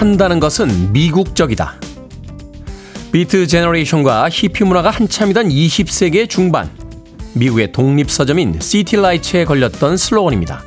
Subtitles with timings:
[0.00, 1.74] 반대한다는 것은 미국적이다.
[3.12, 6.70] 비트 제너레이션과 히피 문화가 한참이던 20세기 중반,
[7.34, 10.64] 미국의 독립서점인 시티라이츠에 걸렸던 슬로건입니다.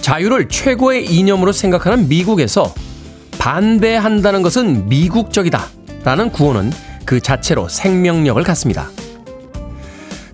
[0.00, 2.74] 자유를 최고의 이념으로 생각하는 미국에서
[3.38, 5.64] 반대한다는 것은 미국적이다.
[6.02, 6.72] 라는 구호는
[7.04, 8.90] 그 자체로 생명력을 갖습니다.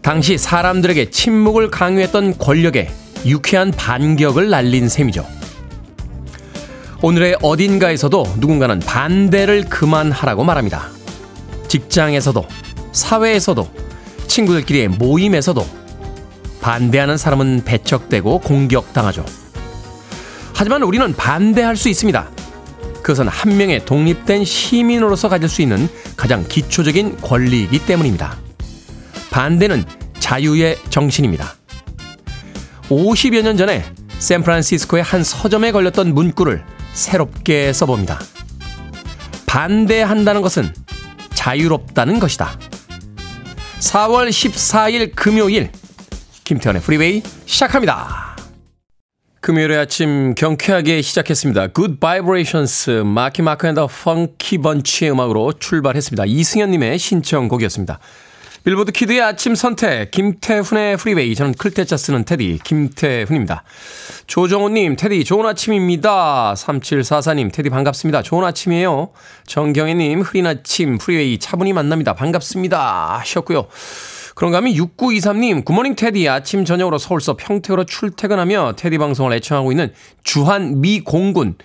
[0.00, 2.88] 당시 사람들에게 침묵을 강요했던 권력에
[3.26, 5.39] 유쾌한 반격을 날린 셈이죠.
[7.02, 10.88] 오늘의 어딘가에서도 누군가는 반대를 그만하라고 말합니다.
[11.66, 12.46] 직장에서도,
[12.92, 13.70] 사회에서도,
[14.26, 15.66] 친구들끼리의 모임에서도
[16.60, 19.24] 반대하는 사람은 배척되고 공격당하죠.
[20.54, 22.28] 하지만 우리는 반대할 수 있습니다.
[22.96, 28.36] 그것은 한 명의 독립된 시민으로서 가질 수 있는 가장 기초적인 권리이기 때문입니다.
[29.30, 29.86] 반대는
[30.18, 31.54] 자유의 정신입니다.
[32.90, 33.84] 50여 년 전에
[34.18, 36.62] 샌프란시스코의 한 서점에 걸렸던 문구를
[36.92, 38.18] 새롭게 써봅니다.
[39.46, 40.72] 반대한다는 것은
[41.34, 42.58] 자유롭다는 것이다.
[43.80, 45.70] 4월 14일 금요일
[46.44, 48.36] 김태훈의 프리웨이 시작합니다.
[49.40, 51.68] 금요일의 아침 경쾌하게 시작했습니다.
[51.68, 56.24] Good Vibrations, Marky Mark and the Funky Bunch의 음악으로 출발했습니다.
[56.26, 57.98] 이승현님의 신청곡이었습니다.
[58.62, 61.34] 빌보드 kid의 아침 선택, 김태훈의 프리웨이.
[61.34, 63.62] 저는 클 태 자 쓰는 테디, 김태훈입니다.
[64.26, 66.52] 조정호님, 테디, 좋은 아침입니다.
[66.54, 68.20] 3744님, 테디 반갑습니다.
[68.20, 69.12] 좋은 아침이에요.
[69.46, 72.12] 정경혜님, 흐린 아침, 프리웨이 차분히 만납니다.
[72.14, 73.18] 반갑습니다.
[73.20, 73.66] 하셨고요.
[74.34, 79.90] 그런가 하면 6923님, good morning 테디, 아침 저녁으로 서울서 평택으로 출퇴근하며 테디 방송을 애청하고 있는
[80.22, 81.56] 주한 미 공군,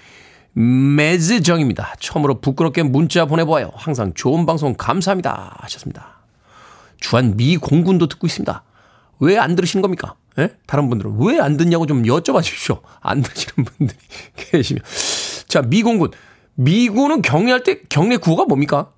[0.53, 1.95] 매즈정입니다.
[1.99, 3.71] 처음으로 부끄럽게 문자 보내보아요.
[3.75, 5.57] 항상 좋은 방송 감사합니다.
[5.59, 6.14] 하셨습니다.
[7.05, 8.63] 주한 미 공군도 듣고 있습니다.
[9.19, 10.15] 왜 안 들으시는 겁니까?
[10.39, 10.49] 예?
[10.65, 12.81] 다른 분들은 왜 안 듣냐고 좀 여쭤봐 주십시오.
[13.01, 13.97] 안 듣시는 분들이
[14.35, 14.83] 계시면.
[15.47, 16.09] 자, 미 공군.
[16.55, 18.91] 미군은 격리할 때 격리 구호가 뭡니까?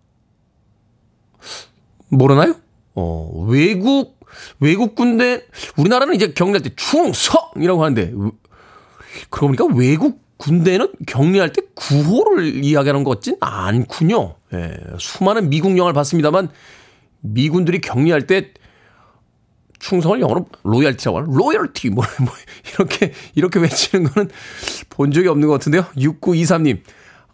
[2.10, 2.56] 모르나요?
[2.96, 4.20] 어, 외국,
[4.60, 5.44] 외국 군대,
[5.76, 8.14] 우리나라는 이제 격리할 때 충성이라고 하는데,
[9.30, 14.36] 그러고 보니까 외국 군대는 격리할 때 구호를 이야기하는 것 같진 않군요.
[14.54, 16.50] 예, 수많은 미국 영화를 봤습니다만,
[17.22, 18.52] 미군들이 격리할 때
[19.80, 22.30] 충성을 영어로 로열티라고 하는 로열티 뭐, 뭐
[22.74, 24.30] 이렇게 이렇게 외치는 거는
[24.90, 25.86] 본 적이 없는 것 같은데요.
[25.96, 26.82] 6923님.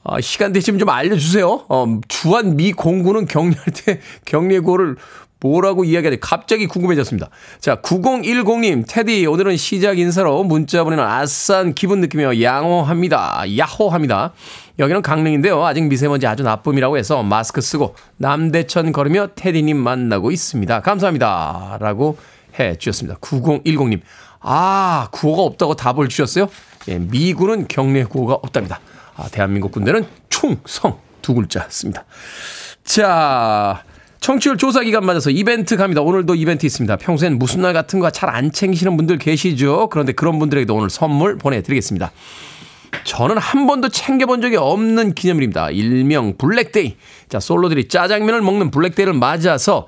[0.05, 1.65] 아, 시간 되시면 좀 알려주세요.
[1.69, 4.97] 어, 주한 미 공군은 격리할 때 격리고를
[5.39, 6.19] 뭐라고 이야기하지?
[6.21, 7.29] 갑자기 궁금해졌습니다.
[7.59, 13.43] 자, 9010님, 테디, 오늘은 시작 인사로 문자 보내는 아싼 기분 느끼며 양호합니다.
[13.57, 14.33] 야호합니다.
[14.79, 15.63] 여기는 강릉인데요.
[15.65, 20.81] 아직 미세먼지 아주 나쁨이라고 해서 마스크 쓰고 남대천 걸으며 테디님 만나고 있습니다.
[20.81, 21.77] 감사합니다.
[21.79, 22.17] 라고
[22.59, 23.19] 해 주셨습니다.
[23.19, 24.01] 9010님.
[24.39, 26.49] 아, 구호가 없다고 답을 주셨어요?
[26.87, 28.79] 예, 미군은 경례 구호가 없답니다.
[29.15, 32.03] 아, 대한민국 군대는 충성 두 글자 씁니다.
[32.83, 33.83] 자,
[34.19, 36.01] 청취율 조사 기간 맞아서 이벤트 갑니다.
[36.01, 36.95] 오늘도 이벤트 있습니다.
[36.97, 39.87] 평소엔 무슨 날 같은 거 잘 안 챙기시는 분들 계시죠?
[39.89, 42.11] 그런데 그런 분들에게도 오늘 선물 보내드리겠습니다.
[43.03, 45.69] 저는 한 번도 챙겨본 적이 없는 기념일입니다.
[45.71, 46.95] 일명 블랙데이.
[47.29, 49.87] 자, 솔로들이 짜장면을 먹는 블랙데이를 맞아서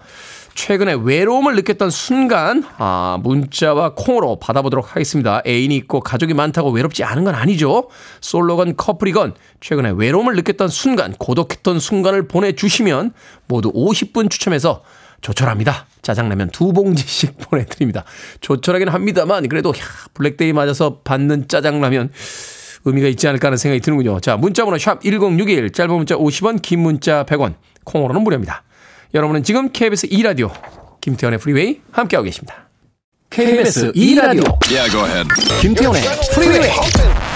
[0.55, 5.41] 최근에 외로움을 느꼈던 순간, 아, 문자와 콩으로 받아보도록 하겠습니다.
[5.45, 7.89] 애인이 있고 가족이 많다고 외롭지 않은 건 아니죠.
[8.21, 13.11] 솔로건 커플이건 최근에 외로움을 느꼈던 순간, 고독했던 순간을 보내주시면
[13.47, 14.81] 모두 50분 추첨해서
[15.19, 15.87] 조촐합니다.
[16.01, 18.05] 짜장라면 두 봉지씩 보내드립니다.
[18.39, 22.11] 조촐하긴 합니다만, 그래도, 야, 블랙데이 맞아서 받는 짜장라면
[22.85, 24.19] 의미가 있지 않을까 하는 생각이 드는군요.
[24.19, 28.63] 자, 문자번호 샵 1061, 짧은 문자 50원, 긴 문자 100원, 콩으로는 무료입니다.
[29.13, 30.51] 여러분은 지금 KBS 2라디오,
[31.01, 32.69] 김태훈의 프리웨이 함께하고 계십니다.
[33.29, 34.91] KBS 2라디오, yeah,
[35.61, 36.01] 김태훈의
[36.33, 37.34] 프리웨이.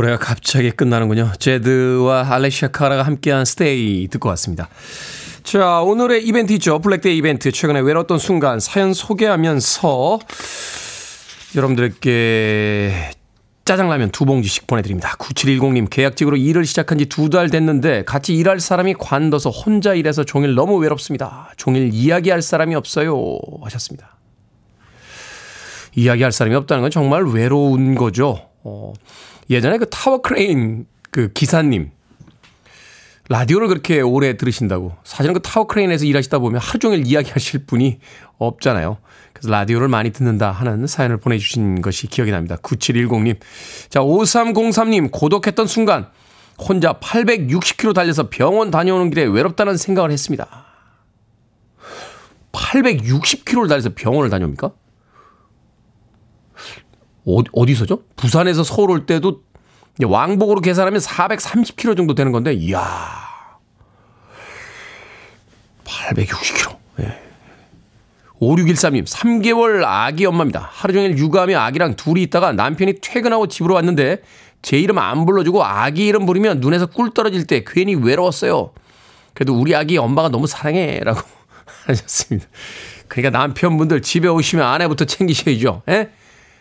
[0.00, 1.32] 노래가 갑자기 끝나는군요.
[1.38, 4.70] 제드와 알레시아 카라가 함께한 Stay 듣고 왔습니다.
[5.42, 6.78] 자, 오늘의 이벤트 있죠.
[6.78, 7.52] 블랙데이 이벤트.
[7.52, 10.18] 최근에 외로웠던 순간 사연 소개하면서
[11.54, 13.10] 여러분들께
[13.66, 15.16] 짜장라면 두 봉지씩 보내드립니다.
[15.18, 20.54] 9710님, 계약직으로 일을 시작한 지 두 달 됐는데 같이 일할 사람이 관둬서 혼자 일해서 종일
[20.54, 21.52] 너무 외롭습니다.
[21.58, 23.36] 종일 이야기할 사람이 없어요.
[23.64, 24.16] 하셨습니다.
[25.94, 28.46] 이야기할 사람이 없다는 건 정말 외로운 거죠.
[28.62, 28.92] 어,
[29.50, 31.90] 예전에 그 타워 크레인 그 기사님,
[33.28, 34.96] 라디오를 그렇게 오래 들으신다고.
[35.04, 37.98] 사실은 그 타워 크레인에서 일하시다 보면 하루 종일 이야기하실 분이
[38.38, 38.98] 없잖아요.
[39.32, 42.56] 그래서 라디오를 많이 듣는다 하는 사연을 보내주신 것이 기억이 납니다.
[42.56, 43.38] 9710님.
[43.88, 46.08] 자, 5303님, 고독했던 순간,
[46.58, 50.66] 혼자 860km 달려서 병원 다녀오는 길에 외롭다는 생각을 했습니다.
[52.52, 54.72] 860km를 달려서 병원을 다녀옵니까?
[57.36, 58.02] 어디, 어디 서죠?
[58.16, 59.42] 부산에서 서울 올 때도
[60.02, 62.78] 왕복으로 계산하면 430km 정도 되는 건데, 이야.
[65.84, 66.76] 860km.
[67.00, 67.18] 예.
[68.40, 70.68] 5613님, 3개월 아기 엄마입니다.
[70.72, 74.22] 하루 종일 육아하며 아기랑 둘이 있다가 남편이 퇴근하고 집으로 왔는데
[74.62, 78.72] 제 이름 안 불러주고 아기 이름 부르면 눈에서 꿀 떨어질 때 괜히 외로웠어요.
[79.34, 81.00] 그래도 우리 아기 엄마가 너무 사랑해.
[81.00, 81.20] 라고
[81.86, 82.46] 하셨습니다.
[83.08, 85.82] 그러니까 남편분들 집에 오시면 아내부터 챙기셔야죠.
[85.88, 86.10] 예?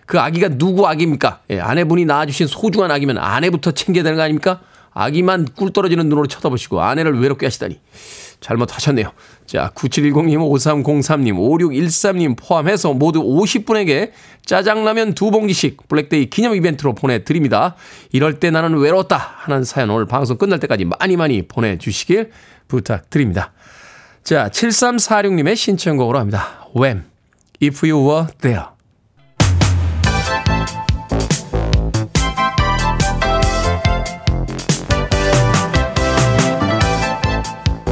[0.10, 1.42] 그 아기가 누구 아기입니까?
[1.52, 4.60] 예, 아내분이 낳아주신 소중한 아기면 아내부터 챙겨야 되는 거 아닙니까?
[4.92, 7.80] 아기만 꿀 떨어지는 눈으로 쳐다보시고 아내를 외롭게 하시다니.
[8.42, 9.12] 잘못하셨네요.
[9.46, 14.10] 자, 9710님, 5303님, 5613님 포함해서 모두 50분에게
[14.48, 17.76] 짜장라면 두 봉지씩 블랙데이 기념 이벤트로 보내드립니다.
[18.12, 22.32] 이럴 때 나는 외롭다 하는 사연 오늘 방송 끝날 때까지 많이 많이 보내주시길
[22.68, 23.54] 부탁드립니다.
[24.24, 26.68] 자, 7346님의 신청곡으로 합니다.
[26.76, 27.04] Wham,
[27.62, 28.79] If You Were There.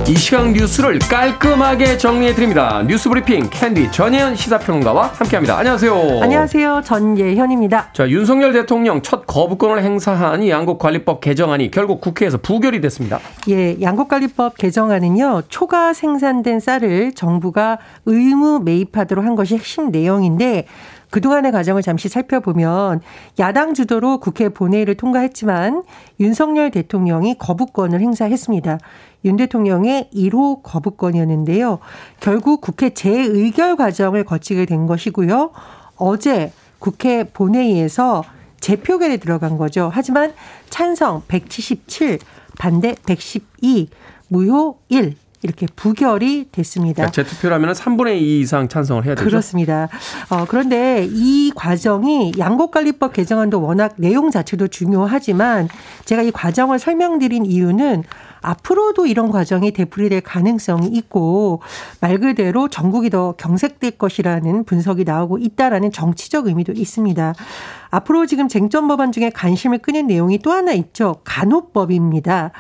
[0.10, 2.82] 이 시각 뉴스를 깔끔하게 정리해 드립니다.
[2.88, 5.58] 뉴스 브리핑 캔디 전예현 시사평론가와 함께합니다.
[5.58, 6.22] 안녕하세요.
[6.22, 6.82] 안녕하세요.
[6.86, 7.90] 전예현입니다.
[7.92, 13.20] 자 윤석열 대통령 첫 거부권을 행사한 양국관리법 개정안이 결국 국회에서 부결이 됐습니다.
[13.50, 20.68] 예, 양국관리법 개정안은요 초과 생산된 쌀을 정부가 의무 매입하도록 한 것이 핵심 내용인데
[21.10, 23.02] 그동안의 과정을 잠시 살펴보면
[23.40, 25.84] 야당 주도로 국회 본회의를 통과했지만
[26.20, 28.78] 윤석열 대통령이 거부권을 행사했습니다.
[29.26, 31.80] 윤 대통령의 1호 거부권이었는데요.
[32.20, 35.52] 결국 국회 재의결 과정을 거치게 된 것이고요.
[35.96, 38.24] 어제 국회 본회의에서
[38.60, 39.90] 재표결에 들어간 거죠.
[39.92, 40.34] 하지만
[40.70, 42.20] 찬성 177,
[42.58, 43.90] 반대 112,
[44.30, 45.16] 무효 1
[45.48, 47.08] 이렇게 부결이 됐습니다.
[47.08, 49.28] 그러니까 재투표라면 3분의 2 이상 찬성을 해야 되죠.
[49.28, 49.88] 그렇습니다.
[50.30, 55.70] 어, 그런데 이 과정이 양곡관리법 개정안도 워낙 내용 자체도 중요하지만
[56.06, 58.04] 제가 이 과정을 설명드린 이유는
[58.42, 61.62] 앞으로도 이런 과정이 되풀이될 가능성이 있고
[62.00, 67.34] 말 그대로 전국이 더 경색될 것이라는 분석이 나오고 있다라는 정치적 의미도 있습니다.
[67.90, 71.18] 앞으로 지금 쟁점 법안 중에 관심을 끄는 내용이 또 하나 있죠.
[71.24, 72.52] 간호법입니다.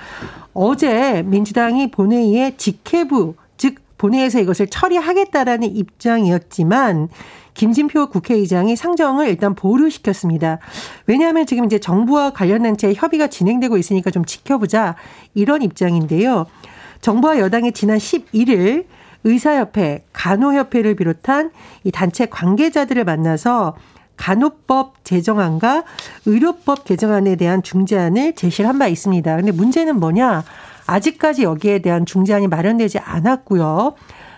[0.53, 7.09] 어제 민주당이 본회의에 직회부 즉 본회의에서 이것을 처리하겠다라는 입장이었지만
[7.57, 10.59] 김진표 국회의장이 상정을 일단 보류시켰습니다.
[11.07, 14.95] 왜냐하면 지금 이제 정부와 관련된 채 협의가 진행되고 있으니까 좀 지켜보자
[15.33, 16.45] 이런 입장인데요.
[17.01, 18.85] 정부와 여당이 지난 11일
[19.23, 21.49] 의사협회, 간호협회를 비롯한
[21.83, 23.75] 이 단체 관계자들을 만나서
[24.17, 25.83] 간호법 제정안과
[26.27, 29.35] 의료법 개정안에 대한 중재안을 제시를 한 바 있습니다.
[29.35, 30.43] 근데 문제는 뭐냐?
[30.85, 33.95] 아직까지 여기에 대한 중재안이 마련되지 않았고요.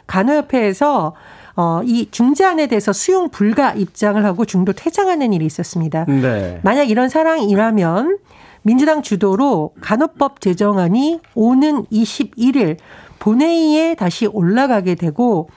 [0.07, 1.13] 간호협회에서
[1.59, 6.05] 어, 이 중재안에 대해서 수용 불가 입장을 하고 중도 퇴장하는 일이 있었습니다.
[6.05, 6.61] 네.
[6.63, 8.17] 만약 이런 상황이라면
[8.61, 12.77] 민주당 주도로 간호법 제정안이 오는 21일
[13.19, 15.49] 본회의에 다시 올라가게 되고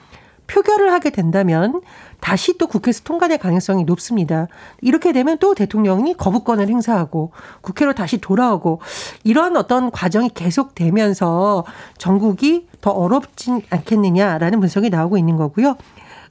[0.53, 1.81] 표결을 하게 된다면
[2.19, 4.47] 다시 또 국회에서 통과될 가능성이 높습니다.
[4.81, 7.31] 이렇게 되면 또 대통령이 거부권을 행사하고
[7.61, 8.79] 국회로 다시 돌아오고
[9.23, 11.65] 이런 어떤 과정이 계속되면서
[11.97, 15.75] 전국이 더 어렵진 않겠느냐라는 분석이 나오고 있는 거고요.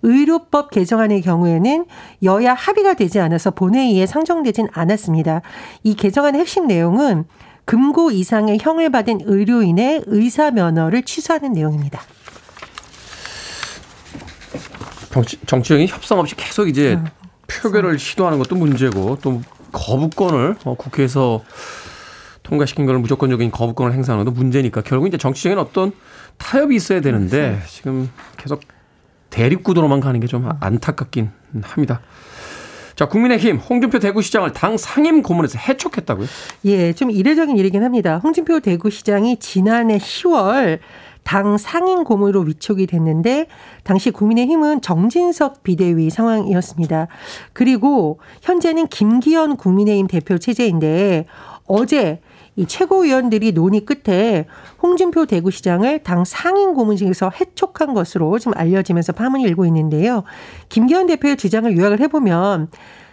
[0.05, 1.85] 의료법 개정안의 경우에는
[2.23, 5.43] 여야 합의가 되지 않아서 본회의에 상정되진 않았습니다.
[5.83, 7.25] 이 개정안의 핵심 내용은
[7.65, 12.01] 금고 이상의 형을 받은 의료인의 의사 면허를 취소하는 내용입니다.
[15.13, 17.07] 정치, 정치적인 협상 없이 계속 이제 음,
[17.47, 19.43] 표결을 시도하는 것도 문제고 또
[19.73, 21.43] 거부권을 어, 국회에서
[22.43, 25.93] 통과시킨 걸 무조건적인 거부권을 행사하는 것도 문제니까 결국 이제 정치적인 어떤
[26.39, 27.67] 타협이 있어야 되는데 그렇죠.
[27.71, 28.61] 지금 계속
[29.31, 31.31] 대립구도로만 가는 게 좀 안타깝긴
[31.63, 32.01] 합니다.
[32.95, 36.27] 자, 국민의힘 홍준표 대구시장을 당 상임 고문에서 해촉했다고요?
[36.67, 38.19] 예, 좀 이례적인 일이긴 합니다.
[38.23, 40.79] 홍준표 대구시장이 지난해 10월
[41.25, 43.47] 당 상임 고문으로 위촉이 됐는데
[43.85, 47.09] 당시 국민의힘은 정진석 비대위 상황이었습니다.
[47.53, 51.27] 그리고 현재는 김기현 국민의힘 대표 체제인데
[51.67, 52.21] 어제
[52.55, 54.47] 이 최고위원들이 논의 끝에
[54.83, 60.25] 홍준표 대구시장을 당 상임 고문직에서 해촉한 것으로 지금 알려지면서 파문이 일고 있는데요.
[60.69, 62.69] 김기현 대표의 주장을 요약을 해보면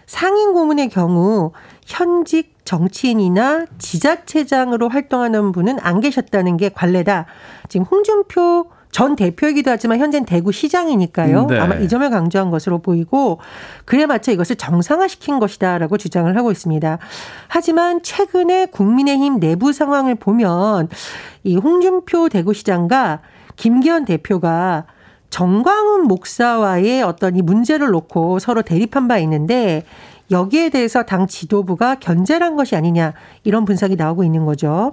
[0.06, 1.52] 상임 고문의 경우
[1.86, 7.26] 현직 정치인이나 지자체장으로 활동하는 분은 안 계셨다는 게 관례다.
[7.68, 11.46] 지금 홍준표 전 대표이기도 하지만 현재는 대구시장이니까요.
[11.46, 11.58] 네.
[11.58, 13.40] 아마 이 점을 강조한 것으로 보이고
[13.86, 16.98] 그에 맞춰 이것을 정상화시킨 것이다라고 주장을 하고 있습니다.
[17.48, 20.88] 하지만 최근에 국민의힘 내부 상황을 보면
[21.42, 23.20] 이 홍준표 대구시장과
[23.56, 24.84] 김기현 대표가
[25.30, 29.84] 정광훈 목사와의 어떤 이 문제를 놓고 서로 대립한 바 있는데
[30.30, 34.92] 여기에 대해서 당 지도부가 견제한 것이 아니냐 이런 분석이 나오고 있는 거죠.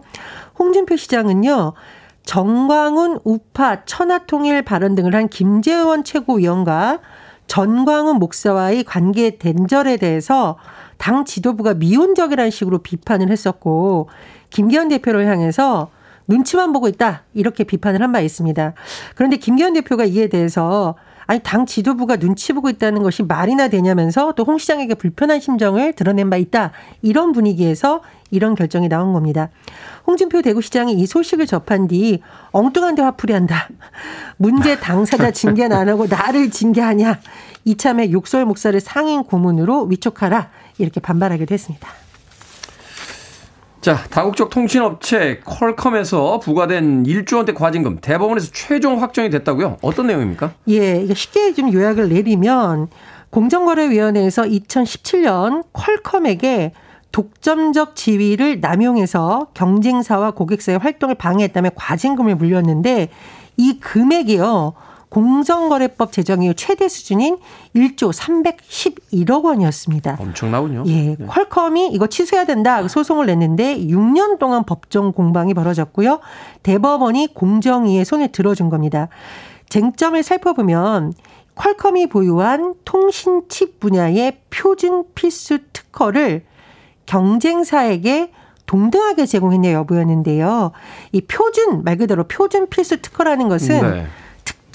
[0.57, 1.73] 홍준표 시장은요.
[2.23, 6.99] 정광훈 우파 천하통일 발언 등을 한 김재원 최고위원과
[7.47, 10.57] 전광훈 목사와의 관계 단절에 대해서
[10.97, 14.09] 당 지도부가 미온적이라는 식으로 비판을 했었고
[14.49, 15.89] 김기현 대표를 향해서
[16.27, 18.73] 눈치만 보고 있다 이렇게 비판을 한 바 있습니다.
[19.15, 20.95] 그런데 김기현 대표가 이에 대해서
[21.27, 26.29] 아니 당 지도부가 눈치 보고 있다는 것이 말이나 되냐면서 또 홍 시장에게 불편한 심정을 드러낸
[26.29, 26.71] 바 있다.
[27.01, 29.49] 이런 분위기에서 이런 결정이 나온 겁니다.
[30.05, 33.69] 홍준표 대구시장이 이 소식을 접한 뒤 엉뚱한 데 화풀이한다.
[34.37, 37.19] 문제 당사자 징계는 안 하고 나를 징계하냐.
[37.65, 40.49] 이참에 욕설 목사를 상인 고문으로 위촉하라.
[40.77, 41.89] 이렇게 반발하기도 했습니다.
[43.81, 49.77] 자, 다국적 통신업체 퀄컴에서 부과된 1조 원대 과징금 대법원에서 최종 확정이 됐다고요?
[49.81, 50.51] 어떤 내용입니까?
[50.69, 52.87] 예, 이게 쉽게 좀 요약을 내리면
[53.29, 56.73] 공정거래위원회에서 2017년 퀄컴에게
[57.11, 63.09] 독점적 지위를 남용해서 경쟁사와 고객사의 활동을 방해했다며 과징금을 물렸는데
[63.57, 64.73] 이 금액이요.
[65.09, 67.37] 공정거래법 제정 이후 최대 수준인
[67.75, 70.17] 1조 311억 원이었습니다.
[70.19, 70.83] 엄청나군요.
[70.87, 71.15] 예.
[71.15, 71.25] 네.
[71.25, 76.19] 퀄컴이 이거 취소해야 된다 소송을 냈는데 6년 동안 법정 공방이 벌어졌고요.
[76.63, 79.07] 대법원이 공정위에 손을 들어준 겁니다.
[79.69, 81.13] 쟁점을 살펴보면
[81.55, 86.43] 퀄컴이 보유한 통신 칩 분야의 표준 필수 특허를
[87.05, 88.31] 경쟁사에게
[88.65, 90.71] 동등하게 제공했냐 여부였는데요.
[91.13, 94.05] 이 표준 말 그대로 표준 필수 특허라는 것은 네.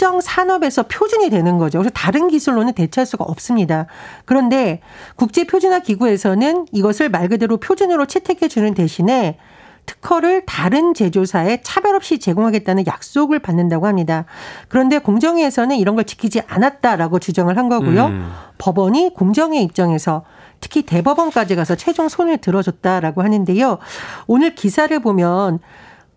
[0.03, 1.79] 특정 산업에서 표준이 되는 거죠.
[1.79, 3.87] 그래서 다른 기술로는 대체할 수가 없습니다.
[4.25, 4.81] 그런데
[5.15, 9.39] 국제 표준화 기구에서는 이것을 말 그대로 표준으로 채택해 주는 대신에
[9.87, 14.25] 특허를 다른 제조사에 차별 없이 제공하겠다는 약속을 받는다고 합니다.
[14.67, 18.07] 그런데 공정위에서는 이런 걸 지키지 않았다라고 주장을 한 거고요.
[18.07, 18.33] 음.
[18.59, 20.25] 법원이 공정위 입장에서
[20.59, 23.79] 특히 대법원까지 가서 최종 손을 들어줬다라고 하는데요.
[24.27, 25.61] 오늘 기사를 보면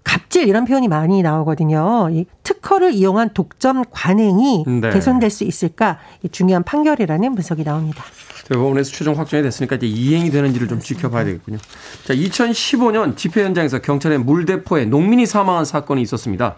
[0.03, 2.09] 갑질 이런 표현이 많이 나오거든요.
[2.11, 4.91] 이 특허를 이용한 독점 관행이 네.
[4.91, 5.97] 개선될 수 있을까?
[6.31, 8.03] 중요한 판결이라는 분석이 나옵니다.
[8.47, 11.57] 대법원에서 최종 확정이 됐으니까 이제 이행이 되는지를 좀 지켜봐야 되겠군요.
[12.05, 16.57] 자, 2015년 집회 현장에서 경찰의 물대포에 농민이 사망한 사건이 있었습니다.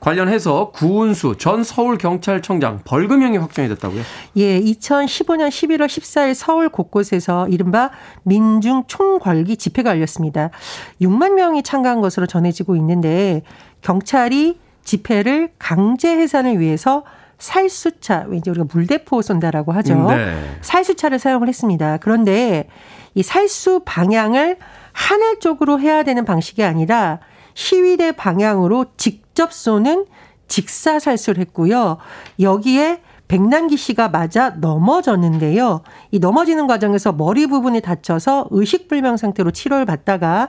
[0.00, 4.00] 관련해서 구은수 전 서울경찰청장 벌금형이 확정이 됐다고요?
[4.38, 7.90] 예, 2015년 11월 14일 서울 곳곳에서 이른바
[8.22, 10.48] 민중 총궐기 집회가 열렸습니다.
[11.02, 13.42] 6만 명이 참가한 것으로 전해지고 있는데
[13.82, 17.04] 경찰이 집회를 강제 해산을 위해서
[17.38, 19.94] 살수차, 왠지 우리가 물대포 쏜다라고 하죠.
[19.94, 20.58] 음, 네.
[20.62, 21.98] 살수차를 사용을 했습니다.
[21.98, 22.68] 그런데
[23.14, 24.56] 이 살수 방향을
[24.92, 27.18] 하늘 쪽으로 해야 되는 방식이 아니라
[27.52, 30.06] 시위대 방향으로 직접 쏘는
[30.48, 31.98] 직사 살수를 했고요.
[32.40, 35.82] 여기에 백남기 씨가 맞아 넘어졌는데요.
[36.12, 40.48] 이 넘어지는 과정에서 머리 부분이 다쳐서 의식불명 상태로 치료를 받다가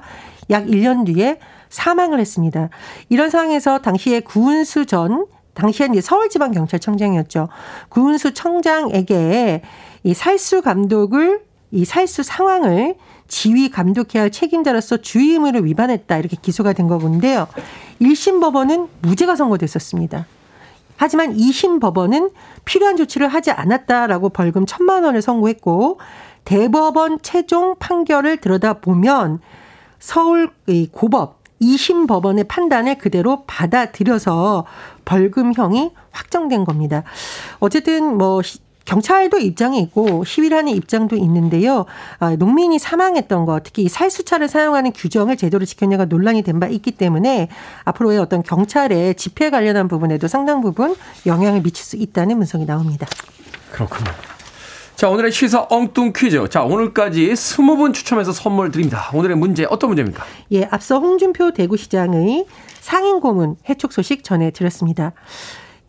[0.51, 2.69] 약 1년 뒤에 사망을 했습니다.
[3.09, 7.49] 이런 상황에서 당시에 구은수 전 당시엔 서울지방경찰청장이었죠.
[7.89, 9.63] 구은수 청장에게
[10.03, 12.95] 이 살수 감독을 이 살수 상황을
[13.27, 17.47] 지휘 감독해야 할 책임자로서 주의 의무를 위반했다 이렇게 기소가 된 거군데요.
[18.01, 20.27] 1심 법원은 무죄가 선고됐었습니다.
[20.95, 22.29] 하지만 2심 법원은
[22.65, 25.99] 필요한 조치를 하지 않았다라고 벌금 천만 원을 선고했고
[26.45, 29.39] 대법원 최종 판결을 들여다보면
[29.99, 30.49] 서울
[30.91, 34.65] 고법 2심 법원의 판단을 그대로 받아들여서
[35.05, 37.03] 벌금형이 확정된 겁니다.
[37.59, 38.41] 어쨌든 뭐
[38.85, 41.85] 경찰도 입장이 있고 시위를 하는 입장도 있는데요.
[42.19, 47.49] 아, 농민이 사망했던 것, 특히 살수차를 사용하는 규정을 제대로 지켰냐가 논란이 된 바 있기 때문에
[47.83, 50.95] 앞으로의 어떤 경찰의 집회 관련한 부분에도 상당 부분
[51.25, 53.05] 영향을 미칠 수 있다는 분석이 나옵니다.
[53.73, 54.09] 그렇군요.
[54.97, 56.49] 자, 오늘의 시사 엉뚱 퀴즈.
[56.49, 59.11] 자, 오늘까지 스무 분 추첨해서 선물 드립니다.
[59.13, 60.23] 오늘의 문제 어떤 문제입니까?
[60.53, 62.47] 예, 앞서 홍준표 대구시장의
[62.79, 65.11] 상인 고문 해촉 소식 전해 드렸습니다.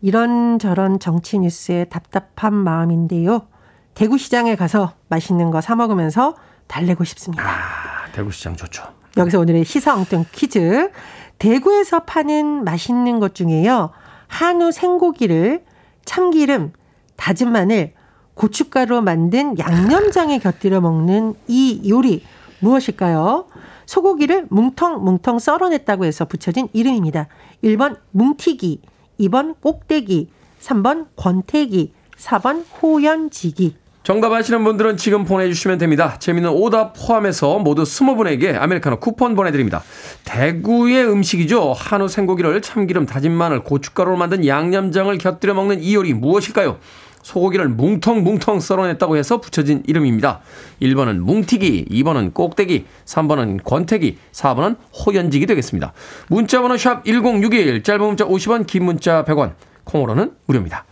[0.03, 3.47] 이런저런 정치 뉴스에 답답한 마음인데요.
[3.95, 6.35] 대구시장에 가서 맛있는 거 사 먹으면서
[6.67, 7.43] 달래고 싶습니다.
[7.43, 8.83] 아, 대구시장 좋죠.
[9.17, 10.91] 여기서 오늘의 시사 엉뚱 퀴즈.
[11.39, 13.89] 대구에서 파는 맛있는 것 중에요.
[14.27, 15.63] 한우 생고기를
[16.05, 16.73] 참기름,
[17.15, 17.93] 다진 마늘,
[18.39, 22.23] 고춧가루로 만든 양념장에 곁들여 먹는 이 요리
[22.59, 23.47] 무엇일까요?
[23.85, 27.27] 소고기를 뭉텅뭉텅 썰어냈다고 해서 붙여진 이름입니다.
[27.65, 28.79] 1번 뭉튀기,
[29.19, 30.29] 2번 꼭대기,
[30.61, 33.75] 3번 권태기, 4번 호연지기.
[34.03, 36.15] 정답 아시는 분들은 지금 보내주시면 됩니다.
[36.19, 39.83] 재미는 오답 포함해서 모두 스무 분에게 아메리카노 쿠폰 보내드립니다.
[40.23, 41.73] 대구의 음식이죠.
[41.73, 46.77] 한우 생고기를 참기름, 다진 마늘, 고춧가루로 만든 양념장을 곁들여 먹는 이 요리 무엇일까요?
[47.21, 50.39] 소고기를 뭉텅뭉텅 썰어냈다고 해서 붙여진 이름입니다.
[50.81, 55.93] 1번은 뭉튀기, 2번은 꼭대기, 3번은 권태기, 4번은 호연지기 되겠습니다.
[56.27, 60.85] 문자번호 샵 1061, 짧은 문자 50원, 긴 문자 100원, 콩으로는 무료입니다.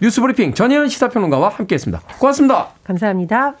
[0.00, 2.02] 뉴스브리핑 전혜연 시사평론가와 함께했습니다.
[2.18, 2.68] 고맙습니다.
[2.84, 3.54] 감사합니다.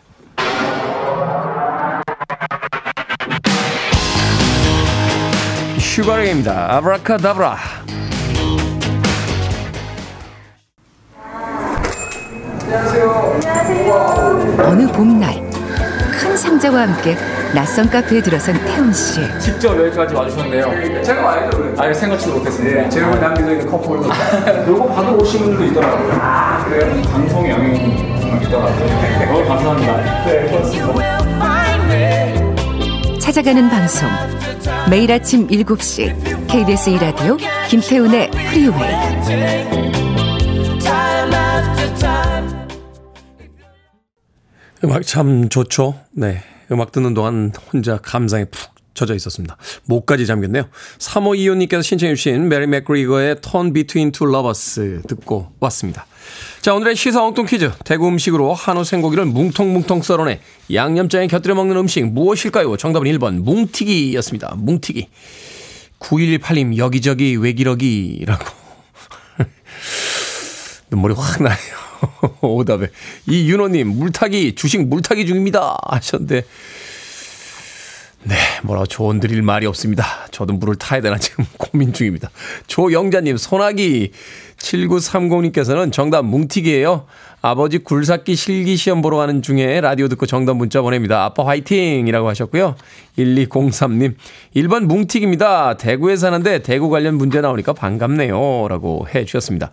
[5.78, 6.76] 슈가링입니다.
[6.76, 7.58] 아브라카다브라.
[14.64, 15.42] 어느 봄날
[16.18, 17.16] 큰 상자와 함께
[17.54, 19.20] 낯선 카페에 들어선 태훈 씨.
[19.38, 21.02] 직접 여기까지 와주셨네요.
[21.02, 21.74] 제가 와야죠.
[21.76, 22.88] 아예 생각지도 못했습니다.
[22.88, 23.98] 제가 남겨져 있는 커플.
[24.66, 26.12] 요거 받아 오신 분들도 있더라고요.
[26.18, 27.02] 아, 그래요?
[27.02, 29.26] 방송의 영향이 정말 있더라고요.
[29.26, 30.24] 너무 감사합니다.
[30.24, 30.88] 네, 고맙습니다.
[33.20, 34.08] 찾아가는 방송.
[34.88, 37.36] 매일 아침 7시 KBS 2라디오
[37.68, 39.81] 김태훈의 프리웨이.
[44.84, 45.94] 음악 참 좋죠.
[46.12, 46.42] 네.
[46.70, 49.56] 음악 듣는 동안 혼자 감상에 푹 젖어 있었습니다.
[49.84, 50.64] 목까지 잠겼네요.
[50.98, 56.06] 3호 이호님께서 신청해 주신 메리 맥그리거의 Turn Between Two Lovers 듣고 왔습니다.
[56.60, 57.70] 자, 오늘의 시사 엉뚱 퀴즈.
[57.84, 60.40] 대구 음식으로 한우 생고기를 뭉텅뭉텅 썰어내
[60.72, 62.76] 양념장에 곁들여 먹는 음식 무엇일까요?
[62.76, 64.54] 정답은 1번 뭉튀기였습니다.
[64.56, 65.08] 뭉튀기.
[65.98, 68.44] 9118님 여기저기 외기러기라고.
[70.90, 71.81] 눈물이 확 나요.
[72.40, 72.88] 오답에.
[73.28, 75.76] 이윤호님, 물타기, 주식 물타기 중입니다.
[75.86, 76.44] 하셨는데,
[78.24, 80.04] 네, 뭐라고 조언 드릴 말이 없습니다.
[80.30, 82.30] 저도 물을 타야 되나 지금 고민 중입니다.
[82.68, 84.12] 조영자님, 소나기
[84.58, 87.06] 7930님께서는 정답 뭉티기예요
[87.40, 91.24] 아버지 굴삭기 실기 시험 보러 가는 중에 라디오 듣고 정답 문자 보냅니다.
[91.24, 92.06] 아빠 화이팅!
[92.06, 92.76] 이라고 하셨고요.
[93.18, 94.14] 1203님,
[94.54, 95.76] 1번 뭉티기입니다.
[95.76, 98.68] 대구에 사는데 대구 관련 문제 나오니까 반갑네요.
[98.68, 99.72] 라고 해 주셨습니다.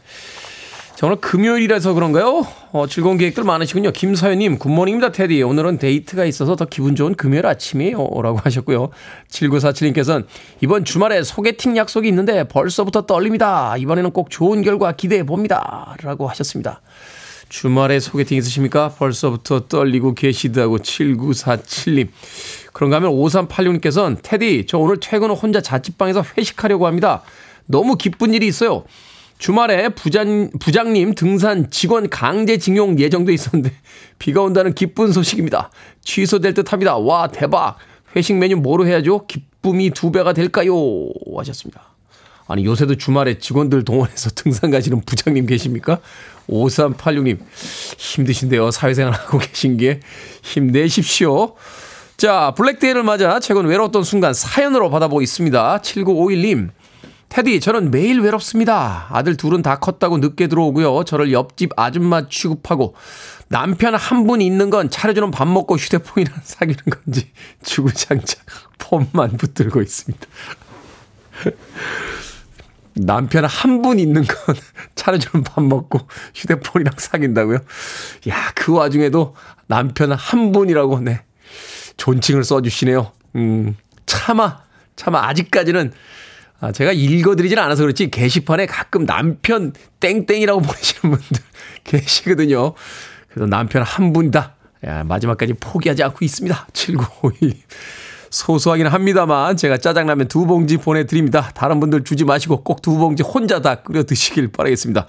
[1.01, 2.45] 자, 오늘 금요일이라서 그런가요?
[2.71, 3.91] 어, 즐거운 계획들 많으시군요.
[3.91, 5.41] 김서연님, good morning입니다, 테디.
[5.41, 7.97] 오늘은 데이트가 있어서 더 기분 좋은 금요일 아침이에요.
[7.97, 8.91] 라고 하셨고요.
[9.27, 10.27] 7947님께서는
[10.61, 13.77] 이번 주말에 소개팅 약속이 있는데 벌써부터 떨립니다.
[13.77, 15.95] 이번에는 꼭 좋은 결과 기대해 봅니다.
[16.03, 16.81] 라고 하셨습니다.
[17.49, 18.89] 주말에 소개팅 있으십니까?
[18.89, 22.09] 벌써부터 떨리고 계시다고 7947님.
[22.73, 27.23] 그런가 하면 5386님께서는 테디, 저 오늘 퇴근 후 혼자 자취방에서 회식하려고 합니다.
[27.65, 28.83] 너무 기쁜 일이 있어요.
[29.41, 33.73] 주말에 부장, 부장님 등산 직원 강제징용 예정돼 있었는데
[34.19, 35.71] 비가 온다는 기쁜 소식입니다.
[36.03, 36.95] 취소될 듯 합니다.
[36.97, 37.77] 와, 대박.
[38.15, 39.25] 회식 메뉴 뭐로 해야죠?
[39.25, 40.75] 기쁨이 두 배가 될까요?
[41.35, 41.81] 하셨습니다.
[42.47, 45.97] 아니, 요새도 주말에 직원들 동원해서 등산 가시는 부장님 계십니까?
[46.47, 47.39] 5386님,
[47.97, 48.69] 힘드신데요.
[48.69, 50.01] 사회생활 하고 계신 게
[50.43, 51.55] 힘내십시오.
[52.15, 55.79] 자, 블랙데이를 맞아 최근 외로웠던 순간 사연으로 받아보고 있습니다.
[55.79, 56.69] 7951님.
[57.31, 59.07] 테디, 저는 매일 외롭습니다.
[59.09, 61.05] 아들 둘은 다 컸다고 늦게 들어오고요.
[61.05, 62.93] 저를 옆집 아줌마 취급하고
[63.47, 67.31] 남편 한 분 있는 건 차려주는 밥 먹고 휴대폰이랑 사귀는 건지
[67.63, 68.43] 주구장창
[68.79, 70.27] 폰만 붙들고 있습니다.
[72.95, 74.55] 남편 한 분 있는 건
[74.95, 75.99] 차려주는 밥 먹고
[76.35, 77.59] 휴대폰이랑 사귄다고요?
[78.27, 79.35] 야, 그 와중에도
[79.67, 81.23] 남편 한 분이라고, 네.
[81.95, 83.09] 존칭을 써주시네요.
[83.37, 84.63] 음, 차마,
[84.97, 85.93] 차마 아직까지는
[86.61, 91.43] 아, 제가 읽어드리진 않아서 그렇지 게시판에 가끔 남편 땡땡이라고 보내시는 분들
[91.83, 92.73] 계시거든요.
[93.29, 94.55] 그래서 남편 한 분이다.
[94.85, 96.67] 야, 마지막까지 포기하지 않고 있습니다.
[96.73, 97.53] 7951.
[98.29, 101.51] 소소하긴 합니다만 제가 짜장라면 두 봉지 보내드립니다.
[101.53, 105.05] 다른 분들 주지 마시고 꼭 두 봉지 혼자 다 끓여 드시길 바라겠습니다.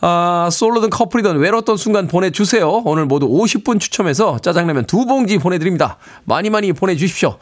[0.00, 2.82] 아, 솔로든 커플이든 외로웠던 순간 보내주세요.
[2.84, 5.98] 오늘 모두 50분 추첨해서 짜장라면 두 봉지 보내드립니다.
[6.24, 7.36] 많이 많이 보내주십시오.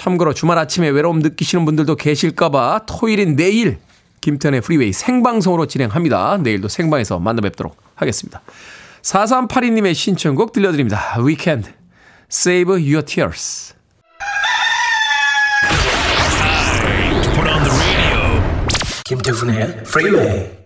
[0.00, 3.76] 참고로 주말 아침에 외로움 느끼시는 분들도 계실까봐 토요일인 내일
[4.22, 6.38] 김태훈의 프리웨이 생방송으로 진행합니다.
[6.38, 8.40] 내일도 생방에서 만나 뵙도록 하겠습니다.
[9.02, 11.18] 4382님의 신청곡 들려드립니다.
[11.18, 11.70] Weekend,
[12.32, 13.74] Save Your Tears.
[19.04, 20.59] 김태훈의 프리웨이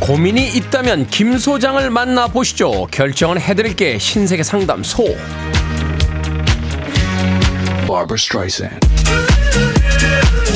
[0.00, 2.86] 고민이 있다면 김 소장을 만나 보시죠.
[2.90, 5.04] 결정은 해드릴게 신세계 상담소.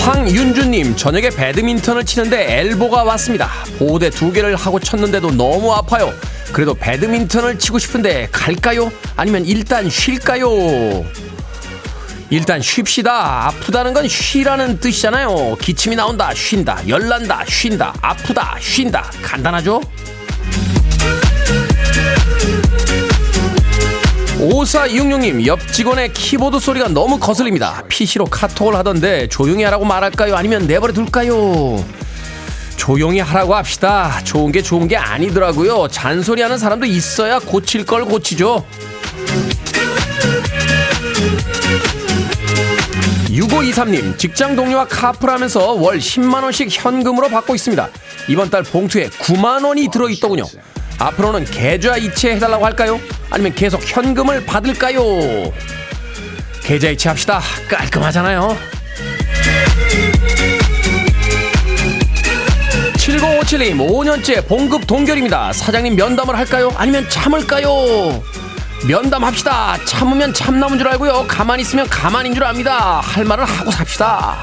[0.00, 3.50] 황윤주님 저녁에 배드민턴을 치는데 엘보가 왔습니다.
[3.78, 6.12] 보호대 두 개를 하고 쳤는데도 너무 아파요.
[6.52, 8.90] 그래도 배드민턴을 치고 싶은데 갈까요?
[9.16, 11.04] 아니면 일단 쉴까요?
[12.30, 13.46] 일단 쉽시다.
[13.46, 15.56] 아프다는 건 쉬라는 뜻이잖아요.
[15.60, 16.88] 기침이 나온다, 쉰다.
[16.88, 17.94] 열난다, 쉰다.
[18.00, 19.10] 아프다, 쉰다.
[19.22, 19.80] 간단하죠?
[24.38, 27.82] 5466님, 옆 직원의 키보드 소리가 너무 거슬립니다.
[27.88, 30.36] PC로 카톡을 하던데 조용히 하라고 말할까요?
[30.36, 31.82] 아니면 내버려 둘까요?
[32.76, 34.20] 조용히 하라고 합시다.
[34.24, 35.88] 좋은 게 좋은 게 아니더라고요.
[35.88, 38.66] 잔소리하는 사람도 있어야 고칠 걸 고치죠.
[43.34, 47.88] 6523님, 직장 동료와 카풀하면서 월 10만원씩 현금으로 받고 있습니다.
[48.28, 50.44] 이번 달 봉투에 9만원이 들어있더군요.
[50.98, 53.00] 앞으로는 계좌 이체해달라고 할까요?
[53.30, 55.02] 아니면 계속 현금을 받을까요?
[56.62, 57.40] 계좌 이체합시다.
[57.68, 58.56] 깔끔하잖아요.
[62.96, 65.52] 7057님, 5년째 봉급 동결입니다.
[65.52, 66.72] 사장님 면담을 할까요?
[66.76, 68.22] 아니면 참을까요?
[68.86, 69.78] 면담합시다.
[69.86, 71.24] 참으면 참나무인 줄 알고요.
[71.26, 73.00] 가만히 있으면 가만인 줄 압니다.
[73.00, 74.36] 할 말을 하고 삽시다.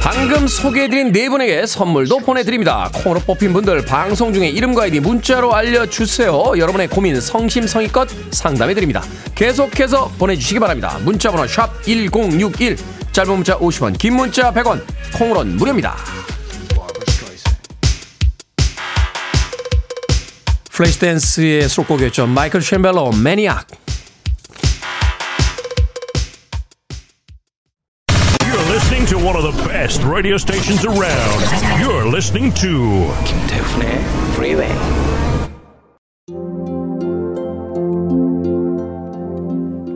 [0.00, 2.90] 방금 소개해드린 네 분에게 선물도 보내드립니다.
[2.94, 6.58] 콩으로 뽑힌 분들 방송 중에 이름과 아이디 문자로 알려주세요.
[6.58, 9.02] 여러분의 고민 성심성의껏 상담해드립니다.
[9.34, 10.98] 계속해서 보내주시기 바랍니다.
[11.04, 12.76] 문자번호 샵 1061,
[13.12, 14.82] 짧은 문자 50원, 긴 문자 100원,
[15.14, 15.96] 콩으로는 무료입니다.
[20.74, 22.26] 플래시댄스의 수록곡이었죠.
[22.26, 23.68] 마이클 셈벨로 Maniac.
[28.40, 31.44] You're listening to one of the best radio stations around.
[31.78, 34.00] You're listening to 김태훈의
[34.34, 34.72] 프리웨이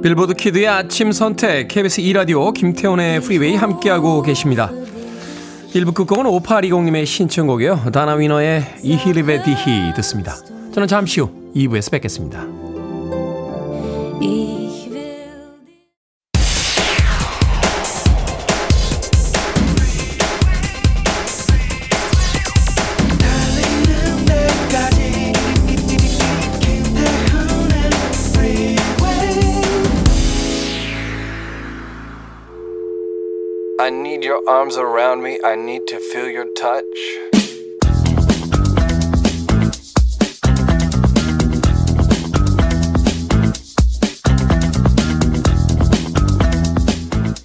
[0.00, 4.70] 빌보드 키드의 아침 선택 KBS 2 라디오 김태훈의 프리웨이 함께하고 계십니다.
[5.74, 7.90] 1부 끝곡은 5820님의 신청곡이요.
[7.92, 10.36] 다나 위너의 Ich liebe dich 듣습니다.
[10.72, 12.46] 저는 잠시 후 2부에서 뵙겠습니다.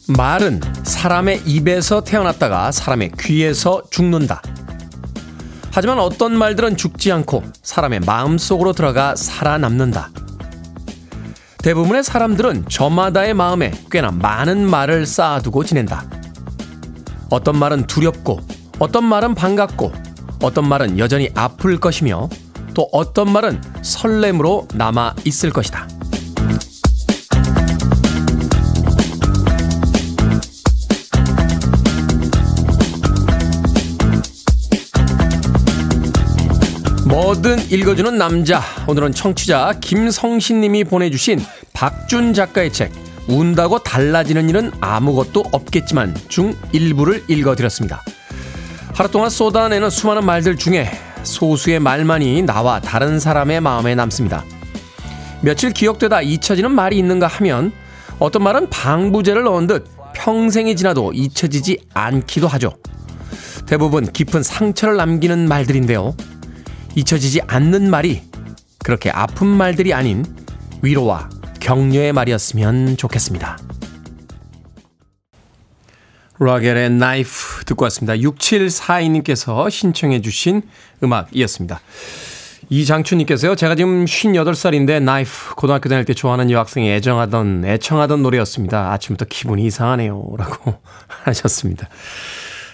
[0.07, 4.41] 말은 사람의 입에서 태어났다가 사람의 귀에서 죽는다.
[5.71, 10.11] 하지만 어떤 말들은 죽지 않고 사람의 마음 속으로 들어가 살아남는다.
[11.59, 16.05] 대부분의 사람들은 저마다의 마음에 꽤나 많은 말을 쌓아두고 지낸다.
[17.29, 18.41] 어떤 말은 두렵고,
[18.79, 19.93] 어떤 말은 반갑고,
[20.41, 22.27] 어떤 말은 여전히 아플 것이며,
[22.73, 25.87] 또 어떤 말은 설렘으로 남아 있을 것이다.
[37.13, 38.59] 뭐든 읽어주는 남자.
[38.87, 41.39] 오늘은 청취자 김성신 님이 보내주신
[41.71, 42.91] 박준 작가의 책,
[43.27, 48.01] 운다고 달라지는 일은 아무것도 없겠지만 중 일부를 읽어드렸습니다.
[48.95, 50.89] 하루 동안 쏟아내는 수많은 말들 중에
[51.21, 54.43] 소수의 말만이 나와 다른 사람의 마음에 남습니다.
[55.41, 57.73] 며칠 기억되다 잊혀지는 말이 있는가 하면
[58.17, 62.73] 어떤 말은 방부제를 넣은 듯 평생이 지나도 잊혀지지 않기도 하죠.
[63.67, 66.15] 대부분 깊은 상처를 남기는 말들인데요.
[66.95, 68.21] 잊혀지지 않는 말이
[68.83, 70.25] 그렇게 아픈 말들이 아닌
[70.81, 71.29] 위로와
[71.59, 73.57] 격려의 말이었으면 좋겠습니다.
[76.39, 78.15] 락엘의 나이프 듣고 왔습니다.
[78.15, 80.61] 6742님께서 신청해 주신
[81.01, 81.79] 음악이었습니다.
[82.69, 83.55] 이장춘님께서요.
[83.55, 88.91] 제가 지금 58살인데 나이프 고등학교 다닐 때 좋아하는 여학생이 애정하던 애청하던 노래였습니다.
[88.93, 90.35] 아침부터 기분이 이상하네요.
[90.37, 90.75] 라고
[91.23, 91.87] 하셨습니다.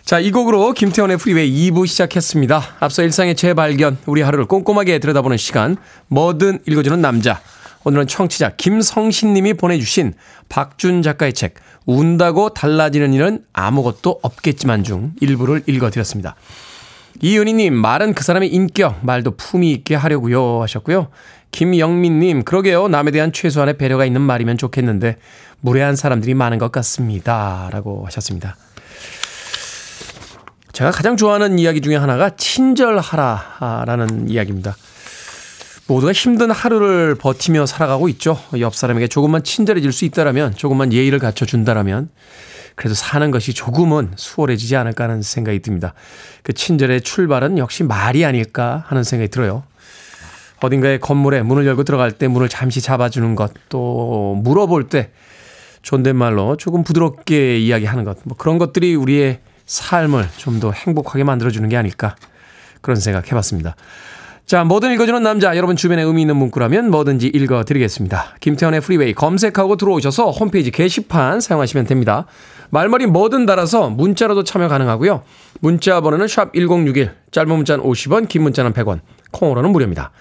[0.10, 2.78] 자, 이 곡으로 김태훈의 프리웨이 2부 시작했습니다.
[2.80, 7.40] 앞서 일상의 재발견, 우리 하루를 꼼꼼하게 들여다보는 시간, 뭐든 읽어주는 남자.
[7.84, 10.16] 오늘은 청취자 김성신 님이 보내주신
[10.50, 11.54] 박준 작가의 책,
[11.86, 16.36] 운다고 달라지는 일은 아무것도 없겠지만 중 일부를 읽어드렸습니다.
[17.22, 21.10] 이은희님, 말은 그 사람의 인격, 말도 품위 있게 하려고요 하셨고요.
[21.52, 22.88] 김영민님, 그러게요.
[22.88, 25.18] 남에 대한 최소한의 배려가 있는 말이면 좋겠는데,
[25.62, 27.70] 무례한 사람들이 많은 것 같습니다.
[27.72, 28.56] 라고 하셨습니다.
[30.72, 34.76] 제가 가장 좋아하는 이야기 중에 하나가 친절하라라는 이야기입니다.
[35.88, 38.40] 모두가 힘든 하루를 버티며 살아가고 있죠.
[38.60, 42.10] 옆 사람에게 조금만 친절해질 수 있다라면, 조금만 예의를 갖춰준다라면,
[42.76, 45.96] 그래도 사는 것이 조금은 수월해지지 않을까 하는 생각이 듭니다.
[46.44, 49.64] 그 친절의 출발은 역시 말이 아닐까 하는 생각이 들어요.
[50.62, 55.10] 어딘가의 건물에 문을 열고 들어갈 때 문을 잠시 잡아주는 것, 또 물어볼 때
[55.82, 61.78] 존댓말로 조금 부드럽게 이야기하는 것, 뭐 그런 것들이 우리의 삶을 좀 더 행복하게 만들어주는 게
[61.78, 62.16] 아닐까
[62.82, 63.76] 그런 생각 해봤습니다.
[64.46, 68.38] 자, 뭐든 읽어주는 남자, 여러분 주변에 의미 있는 문구라면 뭐든지 읽어드리겠습니다.
[68.42, 72.26] 김태훈의 프리웨이 검색하고 들어오셔서 홈페이지 게시판 사용하시면 됩니다.
[72.72, 75.22] 말머리 뭐든 달아서 문자로도 참여 가능하고요.
[75.60, 79.02] 문자 번호는 샵 1061, 짧은 문자는 50원, 긴 문자는 100원,
[79.32, 80.12] 콩으로는 무료입니다.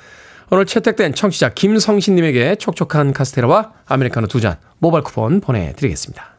[0.51, 6.37] 오늘 채택된 청취자 김성신님에게 촉촉한 카스테라와 아메리카노 두 잔 모바일 쿠폰 보내드리겠습니다.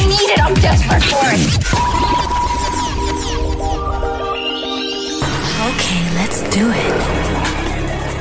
[0.00, 0.40] I need it.
[0.40, 1.40] I'm desperate for it.
[5.68, 6.94] Okay, let's do it.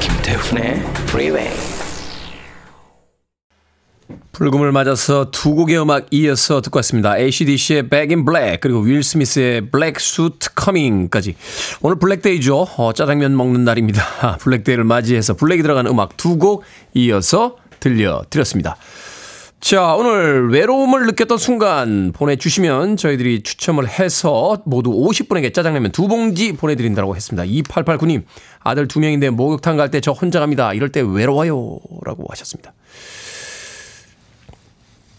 [0.02, 1.50] 김태훈의 Freeway.
[4.34, 7.18] 불금을 맞아서 두 곡의 음악 이어서 듣고 왔습니다.
[7.18, 11.36] ACDC의 Back in Black 그리고 윌 스미스의 Black Suit Coming까지
[11.82, 12.68] 오늘 블랙데이죠.
[12.78, 14.38] 어, 짜장면 먹는 날입니다.
[14.39, 16.63] 블랙데이를 맞이해서 블랙이 들어간 음악 두 곡
[16.94, 18.76] 이어서 들려드렸습니다.
[19.60, 27.15] 자, 오늘 외로움을 느꼈던 순간 보내주시면 저희들이 추첨을 해서 모두 50분에게 짜장라면 두 봉지 보내드린다고
[27.15, 27.43] 했습니다.
[27.43, 28.24] 2889님,
[28.63, 30.74] 아들 두 명인데 목욕탕 갈 때 저 혼자 갑니다.
[30.74, 31.78] 이럴 때 외로워요.
[32.06, 32.74] 라고 하셨습니다.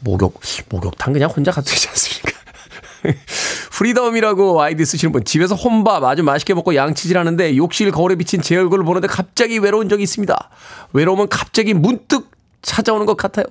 [0.01, 2.31] 목욕, 목욕탕 그냥 혼자 가도 되지 않습니까?
[3.73, 8.57] 프리덤이라고 아이디 쓰시는 분, 집에서 혼밥 아주 맛있게 먹고 양치질 하는데 욕실 거울에 비친 제
[8.57, 10.51] 얼굴을 보는데 갑자기 외로운 적이 있습니다.
[10.95, 12.31] 외로움은 갑자기 문득
[12.63, 13.45] 찾아오는 것 같아요.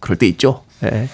[0.00, 0.64] 그럴 때 있죠.
[0.84, 1.08] 예.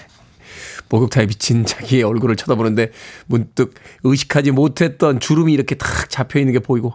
[0.88, 2.90] 목욕탕에 비친 자기의 얼굴을 쳐다보는데
[3.26, 6.92] 문득 의식하지 못했던 주름이 이렇게 탁 잡혀 있는 게 보이고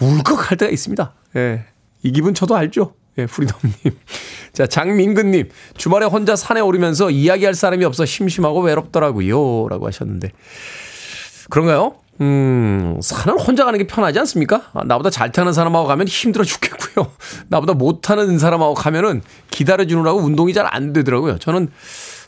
[0.00, 1.12] 울컥할 때가 있습니다.
[1.36, 1.64] 예.
[2.02, 2.94] 이 기분 저도 알죠.
[3.18, 3.74] 예, 프리덤님.
[4.52, 5.48] 자, 장민근님.
[5.76, 9.68] 주말에 혼자 산에 오르면서 이야기할 사람이 없어 심심하고 외롭더라고요.
[9.68, 10.32] 라고 하셨는데.
[11.48, 11.96] 그런가요?
[12.20, 14.62] 음, 산을 혼자 가는 게 편하지 않습니까?
[14.72, 17.10] 아, 나보다 잘 타는 사람하고 가면 힘들어 죽겠고요.
[17.48, 21.38] 나보다 못 타는 사람하고 가면은 기다려주느라고 운동이 잘 안 되더라고요.
[21.38, 21.68] 저는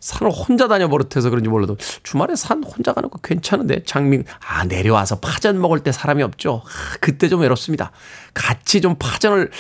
[0.01, 5.18] 산을 혼자 다녀 버릇해서 그런지 몰라도 주말에 산 혼자 가는 거 괜찮은데 장민 아 내려와서
[5.18, 6.62] 파전 먹을 때 사람이 없죠.
[6.64, 7.90] 아, 그때 좀 외롭습니다.
[8.33, 9.51] 같이 좀 파전을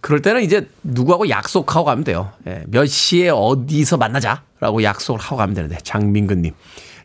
[0.00, 2.32] 그럴 때는 이제 누구하고 약속하고 가면 돼요.
[2.46, 6.52] 예, 몇 시에 어디서 만나자라고 약속을 하고 가면 되는데 장민근님.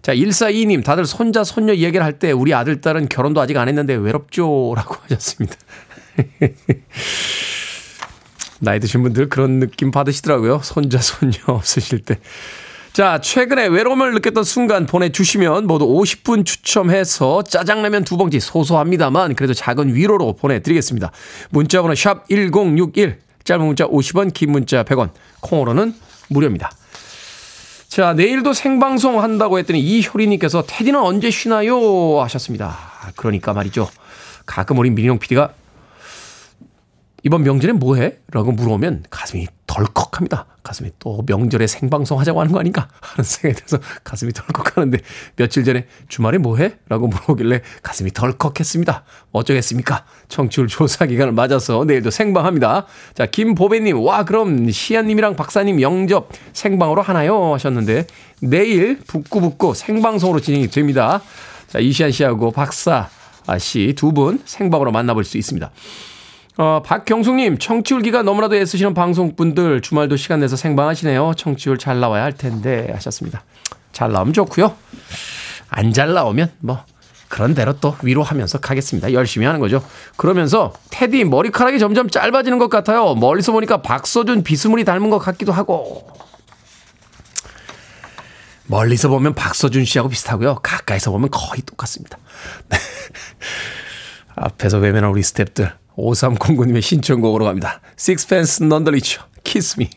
[0.01, 3.95] 자, 142님, 다들 손자, 손녀 얘기를 할 때 우리 아들, 딸은 결혼도 아직 안 했는데
[3.95, 4.73] 외롭죠?
[4.75, 5.55] 라고 하셨습니다.
[8.61, 10.61] 나이 드신 분들 그런 느낌 받으시더라고요.
[10.63, 12.19] 손자, 손녀 없으실 때.
[12.91, 19.93] 자, 최근에 외로움을 느꼈던 순간 보내주시면 모두 50분 추첨해서 짜장라면 두 봉지 소소합니다만 그래도 작은
[19.93, 21.11] 위로로 보내드리겠습니다.
[21.51, 25.93] 문자번호 샵 1061, 짧은 문자 50원, 긴 문자 100원, 콩으로는
[26.29, 26.71] 무료입니다.
[27.89, 32.21] 자, 내일도 생방송 한다고 했더니 이효리님께서 테디는 언제 쉬나요?
[32.21, 32.77] 하셨습니다.
[33.15, 33.89] 그러니까 말이죠.
[34.45, 35.53] 가끔 우리 민용 PD가
[37.23, 38.17] 이번 명절에 뭐해?
[38.31, 40.45] 라고 물어보면 가슴이 덜컥합니다.
[40.63, 42.87] 가슴이 또 명절에 생방송 하자고 하는 거 아닌가?
[43.01, 44.97] 하는 생각이 들어서 가슴이 덜컥하는데
[45.35, 46.75] 며칠 전에 주말에 뭐해?
[46.87, 49.03] 라고 물어보길래 가슴이 덜컥했습니다.
[49.33, 50.05] 어쩌겠습니까?
[50.29, 52.85] 청취율 조사 기간을 맞아서 내일도 생방합니다.
[53.15, 57.53] 자, 김보배님, 와, 그럼 시안님이랑 박사님 영접 생방으로 하나요?
[57.53, 58.07] 하셨는데
[58.41, 61.21] 내일 북구북구 생방송으로 진행이 됩니다.
[61.67, 63.09] 자, 이시안 씨하고 박사
[63.59, 65.69] 씨 두 분 생방으로 만나볼 수 있습니다.
[66.61, 71.31] 어, 박경숙님, 청취율 기가 너무나도 애쓰시는 방송분들 주말도 시간 내서 생방하시네요.
[71.37, 73.43] 청취율 잘 나와야 할 텐데 하셨습니다.
[73.93, 74.75] 잘 나오면 좋고요.
[75.69, 76.83] 안 잘 나오면 뭐
[77.29, 79.13] 그런 대로 또 위로하면서 가겠습니다.
[79.13, 79.81] 열심히 하는 거죠.
[80.17, 83.15] 그러면서 테디 머리카락이 점점 짧아지는 것 같아요.
[83.15, 86.09] 멀리서 보니까 박서준 비스무리 닮은 것 같기도 하고.
[88.65, 90.55] 멀리서 보면 박서준 씨하고 비슷하고요.
[90.61, 92.17] 가까이서 보면 거의 똑같습니다.
[92.67, 92.77] 네.
[94.35, 97.81] 앞에서 외면한 우리 스탭들 5309님의 신청곡으로 갑니다.
[97.97, 99.89] Sixpence None the Richer, Kiss Me.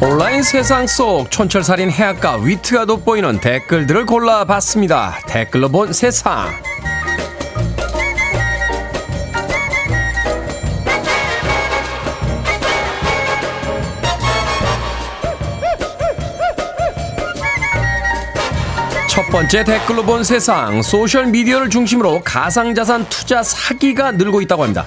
[0.00, 5.20] 온라인 세상 속 촌철살인 해악과 위트가 돋보이는 댓글들을 골라봤습니다.
[5.28, 6.50] 댓글로 본 세상.
[19.32, 20.82] 번째 댓글로 본 세상.
[20.82, 24.84] 소셜 미디어를 중심으로 가상자산 투자 사기가 늘고 있다고 합니다.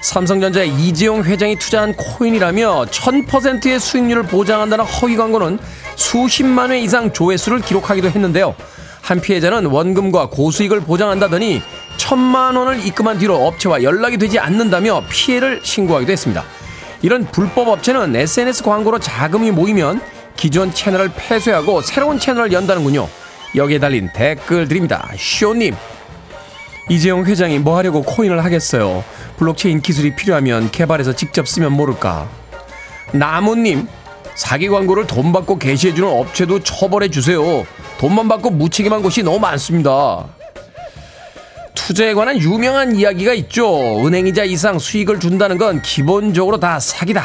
[0.00, 5.60] 삼성전자의 이재용 회장이 투자한 코인이라며 1000%의 수익률을 보장한다는 허위 광고는
[5.94, 8.56] 수십만 회 이상 조회수를 기록하기도 했는데요.
[9.00, 11.62] 한 피해자는 원금과 고수익을 보장한다더니
[11.96, 16.42] 천만 원을 입금한 뒤로 업체와 연락이 되지 않는다며 피해를 신고하기도 했습니다.
[17.00, 20.00] 이런 불법 업체는 SNS 광고로 자금이 모이면
[20.36, 23.08] 기존 채널을 폐쇄하고 새로운 채널을 연다는군요.
[23.54, 25.10] 여기에 달린 댓글들입니다.
[25.18, 25.74] 쇼님,
[26.88, 29.04] 이재용 회장이 뭐 하려고 코인을 하겠어요.
[29.36, 32.28] 블록체인 기술이 필요하면 개발해서 직접 쓰면 모를까.
[33.12, 33.88] 나무님,
[34.34, 37.64] 사기 광고를 돈 받고 게시해주는 업체도 처벌해 주세요.
[37.98, 40.26] 돈만 받고 무책임한 곳이 너무 많습니다.
[41.74, 44.04] 투자에 관한 유명한 이야기가 있죠.
[44.06, 47.22] 은행이자 이상 수익을 준다는 건 기본적으로 다 사기다.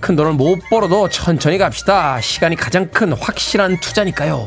[0.00, 2.20] 큰 돈을 못 벌어도 천천히 갑시다.
[2.20, 4.46] 시간이 가장 큰 확실한 투자니까요.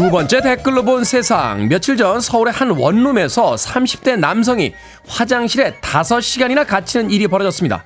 [0.00, 1.68] 두 번째 댓글로 본 세상.
[1.68, 4.72] 며칠 전 서울의 한 원룸에서 30대 남성이
[5.06, 7.84] 화장실에 5시간이나 갇히는 일이 벌어졌습니다.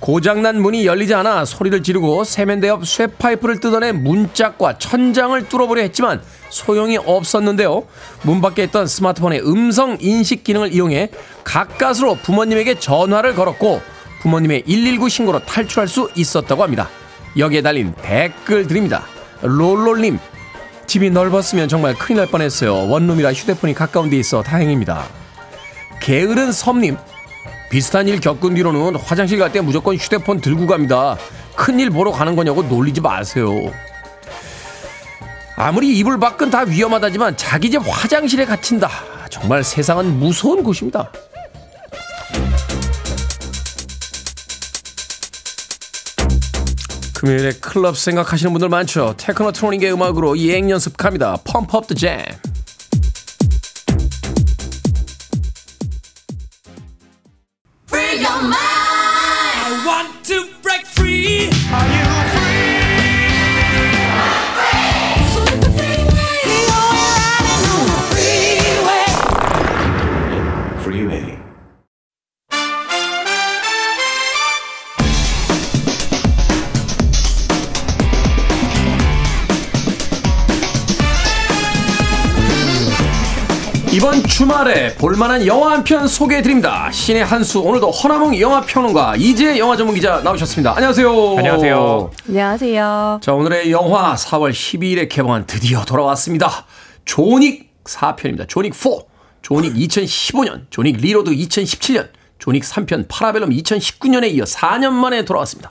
[0.00, 6.96] 고장난 문이 열리지 않아 소리를 지르고 세면대 옆 쇠파이프를 뜯어내 문짝과 천장을 뚫어보려 했지만 소용이
[6.96, 7.82] 없었는데요.
[8.22, 11.10] 문 밖에 있던 스마트폰의 음성 인식 기능을 이용해
[11.44, 13.82] 가까스로 부모님에게 전화를 걸었고
[14.22, 16.88] 부모님의 119 신고로 탈출할 수 있었다고 합니다.
[17.36, 19.04] 여기에 달린 댓글 드립니다.
[19.42, 20.18] 롤롤님,
[20.90, 22.88] 집이 넓었으면 정말 큰일 날 뻔했어요.
[22.88, 25.04] 원룸이라 휴대폰이 가까운 데 있어 다행입니다.
[26.02, 26.96] 게으른 섬님,
[27.70, 31.16] 비슷한 일 겪은 뒤로는 화장실 갈 때 무조건 휴대폰 들고 갑니다.
[31.54, 33.54] 큰일 보러 가는 거냐고 놀리지 마세요.
[35.54, 38.90] 아무리 이불 밖은 다 위험하다지만 자기 집 화장실에 갇힌다.
[39.30, 41.12] 정말 세상은 무서운 곳입니다.
[47.20, 49.12] 금요일에 클럽 생각하시는 분들 많죠.
[49.18, 51.36] 테크노 트로닉의 음악으로 이행 연습 갑니다.
[51.44, 52.24] 펌프 업 더 잼.
[84.60, 86.90] 주말에 볼만한 영화 한 편 소개해드립니다.
[86.92, 90.74] 씨네한수 오늘도 허남웅 영화평론가 이지혜 영화 전문 기자 나오셨습니다.
[90.76, 91.36] 안녕하세요.
[91.38, 92.10] 안녕하세요.
[92.28, 93.20] 안녕하세요.
[93.22, 96.66] 자 오늘의 영화 4월 12일에 개봉한 드디어 돌아왔습니다.
[97.06, 98.46] 존 윅 4편입니다.
[98.48, 98.90] 존 윅 4,
[99.40, 102.08] 존 윅 2015년, 존 윅 리로드 2017년,
[102.38, 105.70] 존 윅 3편 파라벨룸 2019년에 이어 4년 만에 돌아왔습니다.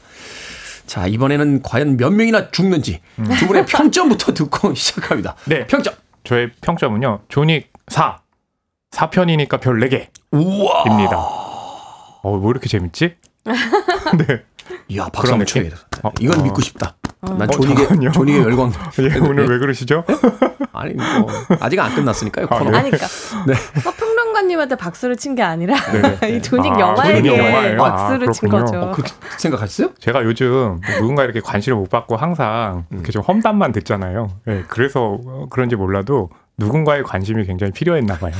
[0.87, 3.01] 자 이번에는 과연 몇 명이나 죽는지
[3.37, 5.35] 두 분의 평점부터 듣고 시작합니다.
[5.45, 5.67] 네.
[5.67, 5.93] 평점.
[6.23, 7.19] 저의 평점은요.
[7.29, 8.17] 조닉 4.
[8.91, 10.07] 4편이니까 별 4개.
[10.31, 10.83] 우와.
[10.87, 11.17] 입니다.
[11.17, 13.15] 어, 뭐 이렇게 재밌지?
[13.45, 14.43] 네.
[14.87, 15.63] 이야, 박수 한번 쳐야
[16.03, 16.43] 어, 이건 어.
[16.43, 16.95] 믿고 싶다.
[17.21, 18.11] 난 어, 조닉의, 잠깐만요.
[18.11, 18.71] 조닉의 열광.
[18.99, 20.03] 예, 오늘 왜 그러시죠?
[20.73, 21.27] 아니, 뭐,
[21.59, 22.71] 아직 안 끝났으니까요, 아, 코너.
[22.71, 22.77] 네.
[22.77, 22.97] 아니까
[23.47, 23.53] 네.
[23.81, 25.75] 서평론가님한테 박수를 친 게 아니라.
[26.29, 27.83] 이 조닉 아, 영화에게 영화예요?
[27.83, 28.65] 아, 박수를 친 그렇군요.
[28.81, 28.89] 거죠.
[28.89, 29.93] 어, 그렇게 생각하셨어요?
[29.99, 34.29] 제가 요즘 누군가 이렇게 관심을 못 받고 항상 이렇게 좀 험담만 듣잖아요.
[34.47, 35.19] 예, 그래서
[35.49, 36.29] 그런지 몰라도
[36.59, 38.33] 누군가의 관심이 굉장히 필요했나 봐요.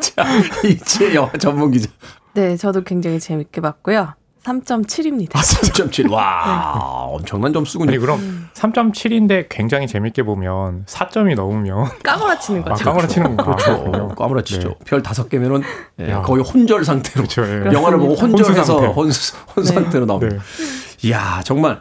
[0.00, 0.24] 자,
[0.64, 1.88] 이제 영화 전문 기자.
[2.34, 4.14] 네, 저도 굉장히 재밌게 봤고요.
[4.44, 5.36] 3.7입니다.
[5.36, 6.10] 아, 3.7.
[6.10, 7.90] 와, 엄청난 점수군요.
[7.90, 12.84] 아니 그럼 3.7인데 굉장히 재밌게 보면 4점이 넘으면 까무라치는 아, 거죠.
[12.84, 14.08] 까무라치는 거 그렇죠.
[14.16, 14.68] 까무라치죠.
[14.68, 14.74] 네.
[14.86, 15.62] 별 다섯 개면은
[16.00, 16.22] 예, 야.
[16.22, 17.26] 거의 혼절 상태로.
[17.26, 17.42] 그렇죠.
[17.42, 17.72] 예.
[17.72, 18.86] 영화를 보고 혼수 혼절해서 상태.
[18.86, 19.72] 혼수, 혼 네.
[19.72, 20.36] 상태로 나옵니다.
[20.36, 21.08] 네.
[21.08, 21.80] 이야, 정말.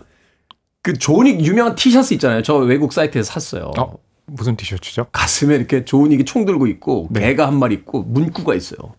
[0.83, 2.41] 그 조닉 유명한 티셔츠 있잖아요.
[2.43, 3.71] 저 외국 사이트에서 샀어요.
[3.77, 3.93] 어,
[4.25, 5.07] 무슨 티셔츠죠?
[5.11, 7.21] 가슴에 이렇게 조닉이 총 들고 있고 네.
[7.21, 8.93] 개가 한 마리 있고 문구가 있어요.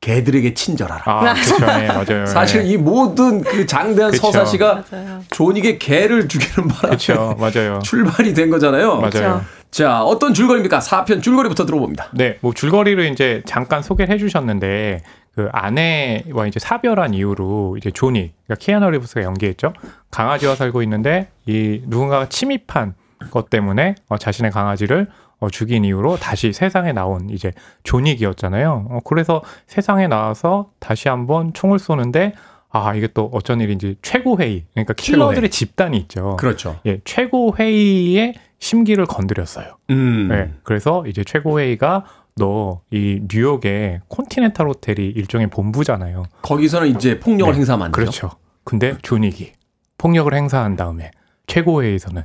[0.00, 1.02] 개들에게 친절하라.
[1.06, 1.58] 아, 그렇죠.
[1.66, 2.26] 네, 맞아요.
[2.30, 2.70] 사실 네.
[2.70, 4.26] 이 모든 그 장대한 그쵸.
[4.26, 5.22] 서사시가 맞아요.
[5.30, 7.36] 존에게 개를 죽이는 바람에 그렇죠.
[7.38, 7.80] 맞아요.
[7.82, 9.00] 출발이 된 거잖아요.
[9.00, 9.44] 맞아요.
[9.70, 10.78] 자, 어떤 줄거리입니까?
[10.78, 12.08] 4편 줄거리부터 들어봅니다.
[12.14, 15.02] 네, 뭐 줄거리를 이제 잠깐 소개를 해주셨는데
[15.34, 19.74] 그 아내와 이제 사별한 이후로 이제 조니, 그러니까 키아누 리브스가 연기했죠.
[20.10, 22.94] 강아지와 살고 있는데 이 누군가가 침입한
[23.30, 25.08] 것 때문에 어, 자신의 강아지를
[25.38, 27.52] 어, 죽인 이후로 다시 세상에 나온 이제
[27.84, 28.86] 조닉이었잖아요.
[28.90, 32.32] 어, 그래서 세상에 나와서 다시 한번 총을 쏘는데
[32.70, 36.36] 아 이게 또 어쩐 일인지 최고 회의, 그러니까 킬러들의 집단이 있죠.
[36.36, 36.78] 그렇죠.
[36.86, 39.76] 예, 최고 회의의 심기를 건드렸어요.
[39.90, 40.28] 음.
[40.28, 42.04] 네, 그래서 이제 최고회의가
[42.38, 46.24] 너 이 뉴욕의 콘티넨탈 호텔이 일종의 본부잖아요.
[46.42, 48.00] 거기서는 이제 폭력을 네, 행사하면 안 되죠.
[48.02, 48.30] 그렇죠.
[48.64, 49.52] 근데 조닉이
[49.98, 51.10] 폭력을 행사한 다음에
[51.46, 52.22] 최고회의에서는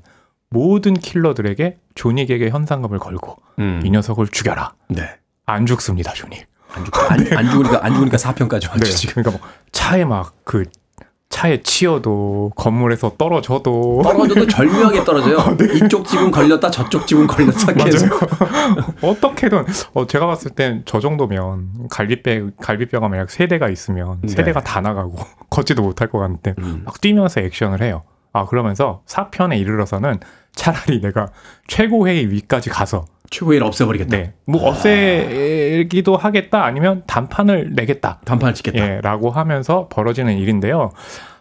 [0.50, 3.82] 모든 킬러들에게 조닉에게 현상금을 걸고 음.
[3.86, 4.74] 이 녀석을 죽여라.
[4.90, 5.10] 네.
[5.46, 6.46] 안 죽습니다, 조닉.
[6.74, 8.80] 안, 죽, 안, 안 죽으니까 안 죽으니까 4편까지 왔죠.
[8.84, 9.24] 네, 지금.
[9.24, 10.66] 그러니까 뭐 차에 막 그
[11.32, 15.38] 차에 치여도 건물에서 떨어져도 떨어져도 절묘하게 떨어져요.
[15.74, 18.08] 이쪽 집은 걸렸다, 저쪽 집은 걸렸다 계속.
[19.02, 24.44] 어떻게든 어 제가 봤을 땐 저 정도면 갈비뼈 갈비뼈가 만약 세 대가 있으면 세 네.
[24.44, 25.16] 대가 다 나가고
[25.50, 26.84] 걷지도 못할 것 같은데 음.
[26.86, 28.04] 막 뛰면서 액션을 해요.
[28.34, 30.20] 아 그러면서 4편에 이르러서는
[30.54, 31.28] 차라리 내가
[31.68, 34.16] 최고회의 위까지 가서 최고위를 없애버리겠다.
[34.18, 38.20] 네, 뭐 없애기도 하겠다 아니면 단판을 내겠다.
[38.26, 38.78] 단판을 찍겠다.
[38.78, 40.92] 예, 라고 하면서 벌어지는 일인데요.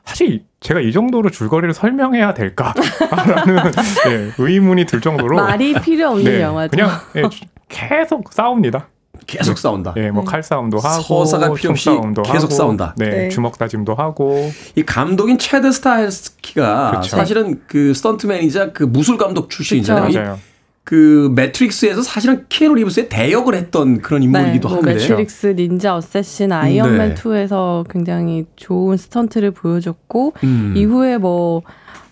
[0.07, 2.82] 사실 제가 이 정도로 줄거리를 설명해야 될까라는
[4.09, 6.70] 예, 의문이 들 정도로 말이 필요 없는 네, 영화죠.
[6.70, 8.88] 그냥 예, 주- 계속 싸웁니다.
[9.26, 9.95] 계속 싸운다.
[9.97, 10.30] 예, 뭐 네.
[10.30, 12.95] 칼싸움도 하고 서사가 필요 없이 총싸움도 계속 하고, 싸운다.
[12.97, 13.28] 네, 네.
[13.28, 17.16] 주먹 다짐도 하고 이 감독인 채드 스타헬스키가 그쵸.
[17.16, 20.38] 사실은 그 스턴트맨이자 그 무술 감독 출신이잖아요.
[20.85, 24.95] 그 매트릭스에서 사실은 키아누 리브스의 대역을 했던 그런 인물이기도 뭐 한데.
[24.95, 27.14] 매트릭스, 닌자 어쌔신, 아이언맨 네.
[27.14, 30.74] 2에서 굉장히 좋은 스턴트를 보여줬고 음.
[30.76, 31.62] 이후에 뭐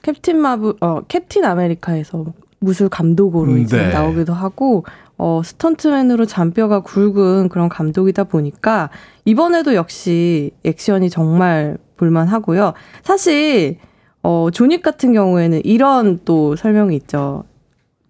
[0.02, 2.26] 캡틴 마블, 어 캡틴 아메리카에서
[2.60, 3.90] 무술 감독으로 음, 이제 네.
[3.90, 4.84] 나오기도 하고
[5.16, 8.90] 어 스턴트맨으로 잔뼈가 굵은 그런 감독이다 보니까
[9.24, 12.74] 이번에도 역시 액션이 정말 볼만하고요.
[13.02, 13.78] 사실
[14.22, 17.44] 어 존 윅 같은 경우에는 이런 또 설명이 있죠.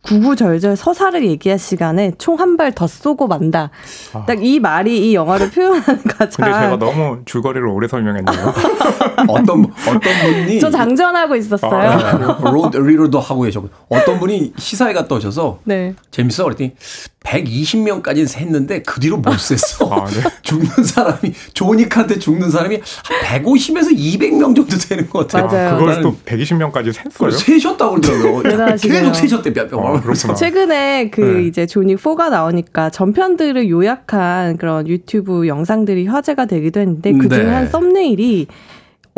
[0.02, 3.70] 구구절절 서사를 얘기할 시간에 총 한 발 더 쏘고 만다.
[4.14, 4.24] 아.
[4.26, 6.28] 딱 이 말이 이 영화를 표현하는 가장.
[6.36, 8.36] 근데 제가 너무 줄거리를 오래 설명했네요.
[9.26, 11.90] 어떤 어떤 분이 저 장전하고 있었어요.
[11.90, 15.94] 아, load reload 하고 계셨고 어떤 분이 시사회 갔다 오셔서 네.
[16.10, 16.72] 재밌어 그랬더니
[17.24, 19.86] 120명까지는 셌는데 그 뒤로 못 셌어.
[19.92, 20.20] 아, 네.
[20.42, 25.46] 죽는 사람이 조닉한테 죽는 사람이 한 150에서 200명 정도 되는 것 같아요.
[25.46, 25.76] 맞아요.
[25.76, 27.38] 그걸 나는 또 120명까지 그걸 샜어요.
[27.38, 28.76] 세셨다고 그러더라고요.
[28.80, 29.86] 계속 세셨대 몇 명.
[29.86, 30.34] 아, 그렇구나.
[30.34, 31.46] 최근에 그 네.
[31.46, 37.50] 이제 조닉 4가 나오니까 전편들을 요약한 그런 유튜브 영상들이 화제가 되기도 했는데 그 중에 네.
[37.50, 38.46] 한 썸네일이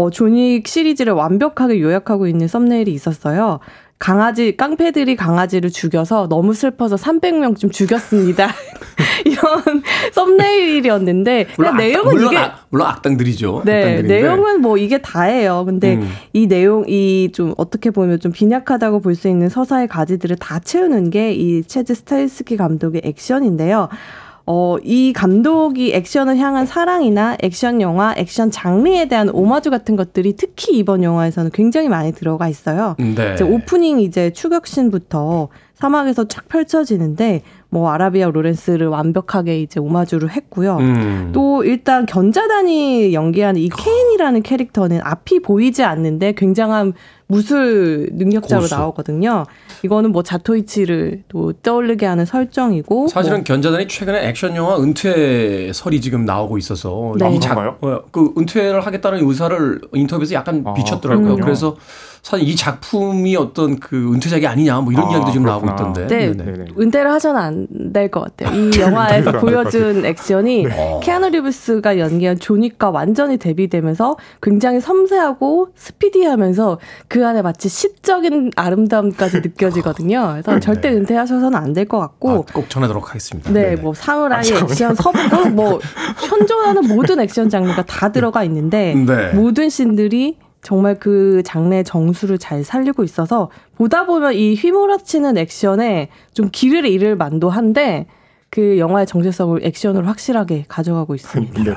[0.00, 3.60] 어, 조닉 시리즈를 완벽하게 요약하고 있는 썸네일이 있었어요.
[3.98, 8.48] 강아지 깡패들이 강아지를 죽여서 너무 슬퍼서 300명쯤 죽였습니다.
[9.26, 9.82] 이런
[10.12, 13.62] 썸네일이었는데 물론, 내용은 악, 물론, 이게 악, 물론 악당들이죠.
[13.66, 14.20] 네, 악당들인데.
[14.22, 15.64] 내용은 뭐 이게 다예요.
[15.66, 16.08] 근데 음.
[16.32, 21.34] 이 내용이 좀 어떻게 보면 좀 빈약하다고 볼 수 있는 서사의 가지들을 다 채우는 게
[21.34, 23.88] 이 체즈 스타일스키 감독의 액션인데요.
[24.52, 30.76] 어, 이 감독이 액션을 향한 사랑이나 액션 영화, 액션 장르에 대한 오마주 같은 것들이 특히
[30.76, 32.96] 이번 영화에서는 굉장히 많이 들어가 있어요.
[32.98, 33.34] 네.
[33.34, 40.78] 이제 오프닝 이제 추격신부터 사막에서 쫙 펼쳐지는데 뭐 아라비아 로렌스를 완벽하게 이제 오마주를 했고요.
[40.78, 41.30] 음.
[41.32, 46.94] 또 일단 견자단이 연기하는 이 케인이라는 캐릭터는 앞이 보이지 않는데 굉장한
[47.30, 48.74] 무술 능력자로 고수.
[48.74, 49.44] 나오거든요.
[49.82, 56.24] 이거는 뭐 자토이치를 또 떠올리게 하는 설정이고 사실은 뭐 견자단이 최근에 액션 영화 은퇴설이 지금
[56.24, 57.32] 나오고 있어서 네.
[57.32, 57.78] 이 아, 작- 그런가요?
[57.80, 61.24] 어, 그 은퇴를 하겠다는 의사를 인터뷰에서 약간 아, 비쳤더라고요.
[61.24, 61.44] 그렇군요.
[61.44, 61.76] 그래서
[62.22, 65.72] 사실 이 작품이 어떤 그 은퇴작이 아니냐 뭐 이런 아, 이야기도 지금 그렇구나.
[65.72, 66.16] 나오고 있던데.
[66.18, 66.36] 네.
[66.36, 66.64] 네네.
[66.78, 68.54] 은퇴를 하셔는 안 될 것 같아요.
[68.58, 71.00] 이 영화에서 보여준 액션이 어.
[71.02, 76.78] 케아누 리브스가 연기한 조닉과 완전히 대비되면서 굉장히 섬세하고 스피디하면서
[77.08, 80.28] 그 안에 마치 시적인 아름다움까지 느껴지거든요.
[80.32, 83.50] 그래서 절대 은퇴하셔서는 안 될 것 같고 아, 꼭 전하도록 하겠습니다.
[83.52, 83.82] 네, 네네.
[83.82, 85.80] 뭐 사무라이 액션, 서부, 뭐
[86.28, 89.32] 현존하는 모든 액션 장르가 다 들어가 있는데 네.
[89.32, 96.50] 모든 씬들이 정말 그 장르의 정수를 잘 살리고 있어서 보다 보면 이 휘몰아치는 액션에 좀
[96.52, 98.06] 길을 잃을 만도 한데
[98.50, 101.54] 그 영화의 정체성을 액션으로 확실하게 가져가고 있습니다.
[101.54, 101.74] 근데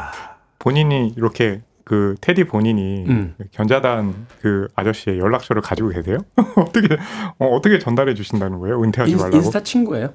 [0.59, 3.35] 본인이 이렇게 그 테디 본인이 음.
[3.51, 6.17] 견자단 그 아저씨의 연락처를 가지고 계세요?
[6.55, 6.95] 어떻게
[7.39, 8.81] 어, 어떻게 전달해 주신다는 거예요?
[8.81, 9.37] 은퇴하지 인, 말라고?
[9.37, 10.13] 인스타 친구예요.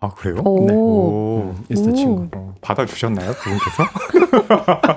[0.00, 0.42] 아 그래요?
[0.44, 0.66] 오.
[0.66, 0.74] 네.
[0.74, 0.76] 오.
[0.78, 1.54] 오.
[1.68, 2.28] 인스타 친구.
[2.34, 3.84] 어, 받아 주셨나요 그분께서?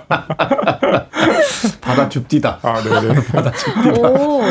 [1.82, 2.60] 받아 줍디다.
[2.64, 3.20] 아 네네.
[4.00, 4.42] 오.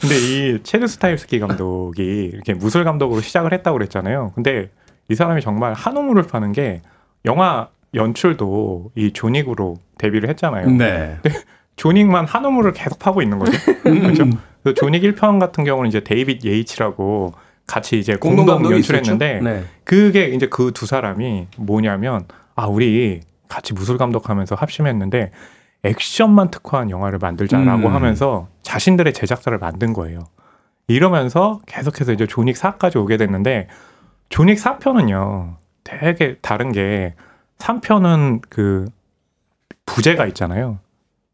[0.00, 4.32] 근데 이 체드 스타일스키 감독이 이렇게 무술 감독으로 시작을 했다고 그랬잖아요.
[4.34, 4.70] 근데
[5.08, 6.82] 이 사람이 정말 한우물을 파는 게
[7.26, 10.70] 영화 연출도 이 조닉으로 데뷔를 했잖아요.
[10.70, 11.18] 네.
[11.76, 13.52] 조닉만 한우물을 계속 파고 있는 거죠.
[13.82, 14.24] 그렇죠?
[14.62, 17.32] 그 조닉 1편 같은 경우는 이제 데이빗 예이치라고
[17.66, 19.40] 같이 이제 공동 연출했는데?
[19.40, 19.64] 네.
[19.84, 25.30] 그게 이제 그 두 사람이 뭐냐면 아 우리 같이 무술 감독하면서 합심했는데
[25.82, 27.94] 액션만 특화한 영화를 만들자라고 음.
[27.94, 30.24] 하면서 자신들의 제작사를 만든 거예요.
[30.88, 33.68] 이러면서 계속해서 이제 존 윅 4까지 오게 됐는데
[34.28, 37.14] 존 윅 4편은요 되게 다른 게
[37.60, 38.88] 3편은 그
[39.86, 40.78] 부제가 있잖아요.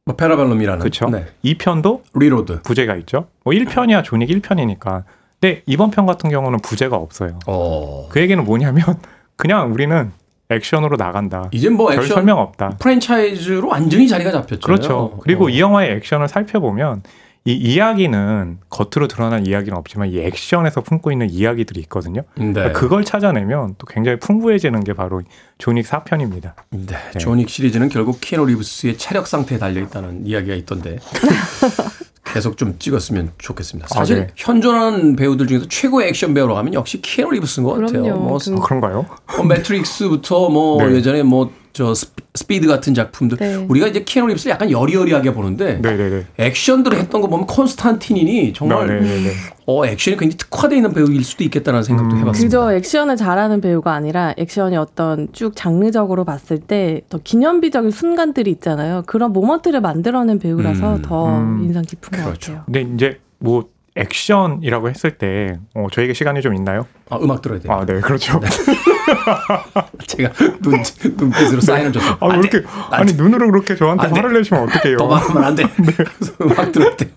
[0.05, 0.81] 뭐 파라벨룸이라는.
[0.81, 1.09] 그쵸?
[1.09, 1.27] 네.
[1.45, 2.62] 2편도 리로드.
[2.62, 3.27] 부제가 있죠.
[3.45, 5.05] 뭐 1편이야 존 윅 1편이니까.
[5.41, 7.39] 근데 이번 편 같은 경우는 부제가 없어요.
[7.47, 8.09] 어.
[8.11, 8.85] 그 얘기는 뭐냐면
[9.37, 10.12] 그냥 우리는
[10.49, 11.49] 액션으로 나간다.
[11.51, 12.77] 이제 뭐 별 액션 설명 없다.
[12.79, 14.61] 프랜차이즈로 완전히 자리가 잡혔죠.
[14.61, 15.18] 그렇죠.
[15.22, 17.03] 그리고 이 영화의 액션을 살펴보면
[17.47, 22.22] 이 이야기는 겉으로 드러난 이야기는 없지만 이 액션에서 품고 있는 이야기들이 있거든요.
[22.36, 22.53] 네.
[22.53, 25.22] 그러니까 그걸 찾아내면 또 굉장히 풍부해지는 게 바로
[25.59, 26.55] 존 윅 4편입니다.
[26.70, 26.97] 네.
[27.18, 30.99] 존 윅 시리즈는 결국 키아누 리브스의 체력 상태에 달려 있다는 이야기가 있던데
[32.24, 33.86] 계속 좀 찍었으면 좋겠습니다.
[33.88, 34.26] 사실 아, 네.
[34.34, 38.03] 현존하는 배우들 중에서 최고의 액션 배우로 하면 역시 키아누 리브스인 것 같아요.
[38.03, 38.20] 그럼요.
[38.20, 39.07] 뭐 그- 어, 그런가요?
[39.36, 40.97] 뭐 매트릭스부터 뭐 네.
[40.97, 41.93] 예전에 뭐 저
[42.35, 43.55] 스피드 같은 작품들 네.
[43.68, 46.24] 우리가 이제 키아누 리브스를 약간 여리여리하게 보는데 네네네.
[46.39, 49.31] 액션들을 했던 거 보면 콘스탄틴이 정말 네네네.
[49.66, 52.20] 어 액션이 굉장히 특화되어 있는 배우일 수도 있겠다는 생각도 음.
[52.22, 52.59] 해봤습니다.
[52.59, 59.03] 그저 액션을 잘하는 배우가 아니라 액션이 어떤 쭉 장르적으로 봤을 때 더 기념비적인 순간들이 있잖아요.
[59.07, 61.61] 그런 moment를 만들어낸 배우라서 음, 더 음.
[61.62, 62.53] 인상 깊은 것 그렇죠.
[62.53, 62.62] 같아요.
[62.64, 66.86] 근데 이제 뭐 액션이라고 했을 때 어, 저에게 시간이 좀 있나요?
[67.09, 67.72] 아, 음악 들어야 돼요.
[67.72, 68.40] 아, 네, 그렇죠.
[70.07, 70.82] 제가 눈,
[71.16, 72.16] 눈빛으로 사인을 줬어요.
[72.20, 72.49] 아, 왜안 돼.
[72.49, 74.20] 이렇게 아니 눈으로 그렇게 저한테 안 돼.
[74.20, 74.97] 화를 내시면 어떡해요?
[74.99, 75.64] 더 말하면 안 돼.
[75.76, 77.09] 그래서 음악 들을 때.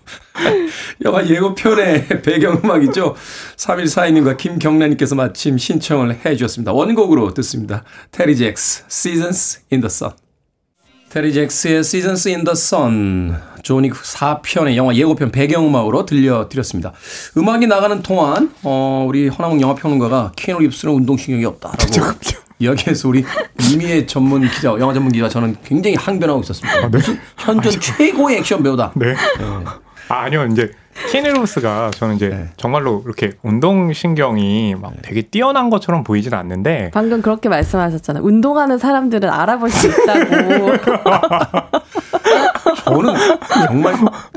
[1.04, 3.14] 영화 예고편의 배경음악 이죠.
[3.56, 6.72] 3142님과 김경란님께서 마침 신청을 해 주셨습니다.
[6.72, 7.84] 원곡으로 듣습니다.
[8.10, 10.12] 테리 잭스, Seasons in the Sun.
[11.10, 13.34] 테리 잭스의 Seasons in the Sun.
[13.62, 16.92] 조닉 4편의 영화 예고편 배경음악으로 들려드렸습니다.
[17.36, 22.18] 음악이 나가는 동안, 어, 우리 허나몽 영화평론가가 키노 립스는 운동신경이 없다라고.
[22.60, 23.24] 이야기해서 우리
[23.72, 26.88] 이지혜 전문 기자, 영화 전문 기자 저는 굉장히 항변하고 있었습니다.
[26.88, 28.92] 무슨 현존 최고의 액션 배우다.
[28.96, 29.14] 네.
[30.08, 30.46] 아, 아니요.
[30.52, 30.70] 이제
[31.10, 32.48] 키아누 리브스가 저는 이제 네.
[32.56, 38.22] 정말로 이렇게 운동 신경이 막 되게 뛰어난 것처럼 보이진 않는데 방금 그렇게 말씀하셨잖아요.
[38.22, 40.72] 운동하는 사람들은 알아볼 수 있다고.
[42.90, 43.14] 저는
[43.66, 43.94] 정말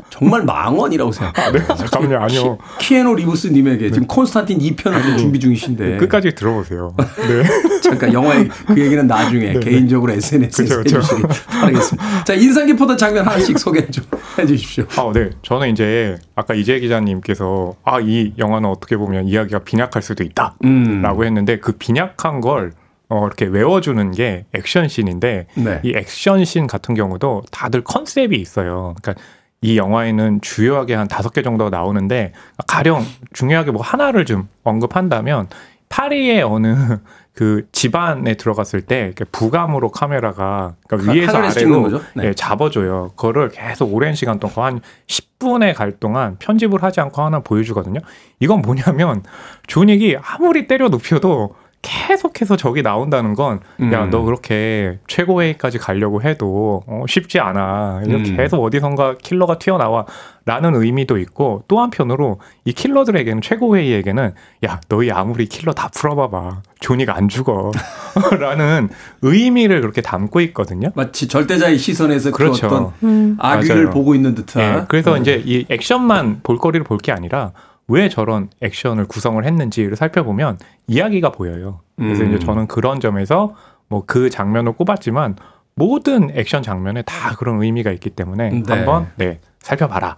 [0.09, 1.51] 정말 망언이라고 생각해요.
[1.51, 2.17] 네, 잠깐만요.
[2.19, 2.57] 아니요.
[2.79, 6.95] 키아누 리브스 님에게 지금 콘스탄틴 2편을 준비 중이신데 끝까지 들어보세요.
[6.97, 7.43] 네.
[7.81, 10.97] 잠깐 영화의 그 얘기는 나중에 개인적으로 SNS에 그쵸, 그쵸.
[10.97, 12.23] 해주시기 바라겠습니다.
[12.25, 14.03] 자 인상 깊었던 장면 하나씩 소개 좀
[14.37, 14.85] 해주십시오.
[14.97, 15.31] 아, 네.
[15.41, 20.55] 저는 이제 아까 이재 기자님께서 아, 이 영화는 어떻게 보면 이야기가 빈약할 수도 있다.
[20.63, 21.01] 음.
[21.01, 22.71] 라고 했는데 그 빈약한 걸
[23.13, 25.79] 어, 이렇게 외워주는 게 액션씬인데 네.
[25.83, 28.95] 이 액션씬 같은 경우도 다들 컨셉이 있어요.
[29.01, 29.21] 그러니까
[29.61, 32.33] 이 영화에는 주요하게 한 다섯 개 정도가 나오는데
[32.67, 35.47] 가령 중요하게 뭐 하나를 좀 언급한다면
[35.89, 36.73] 파리의 어느
[37.35, 42.01] 그 집안에 들어갔을 때 부감으로 카메라가 그러니까 카- 위에서 아래로?
[42.15, 42.25] 네.
[42.25, 43.11] 예, 잡아줘요.
[43.15, 47.99] 그거를 계속 오랜 시간 동안 한 10분에 갈 동안 편집을 하지 않고 하나 보여주거든요.
[48.39, 49.21] 이건 뭐냐면
[49.67, 53.59] 조닉이 아무리 때려 눕혀도 계속해서 적이 나온다는 건,
[53.91, 54.09] 야, 음.
[54.09, 58.01] 너 그렇게 최고회의까지 가려고 해도 어, 쉽지 않아.
[58.05, 58.37] 이렇게 음.
[58.37, 60.05] 계속 어디선가 킬러가 튀어나와.
[60.45, 64.33] 라는 의미도 있고, 또 한편으로 이 킬러들에게는, 최고회의에게는,
[64.65, 66.61] 야, 너희 아무리 킬러 다 풀어봐봐.
[66.81, 67.71] 조닉 안 죽어.
[68.39, 68.89] 라는
[69.21, 70.89] 의미를 그렇게 담고 있거든요.
[70.95, 72.67] 마치 절대자의 시선에서 그 그렇죠.
[72.67, 73.37] 어떤 음.
[73.39, 73.89] 아기를 맞아요.
[73.91, 74.61] 보고 있는 듯한.
[74.63, 75.21] 예, 그래서 음.
[75.21, 77.51] 이제 이 액션만 볼거리를 볼 게 아니라
[77.87, 80.57] 왜 저런 액션을 구성을 했는지를 살펴보면
[80.87, 81.81] 이야기가 보여요.
[81.97, 82.29] 그래서 음.
[82.29, 83.55] 이제 저는 그런 점에서
[83.89, 85.35] 뭐 그 장면을 꼽았지만
[85.75, 88.63] 모든 액션 장면에 다 그런 의미가 있기 때문에 네.
[88.67, 90.17] 한번 네, 살펴봐라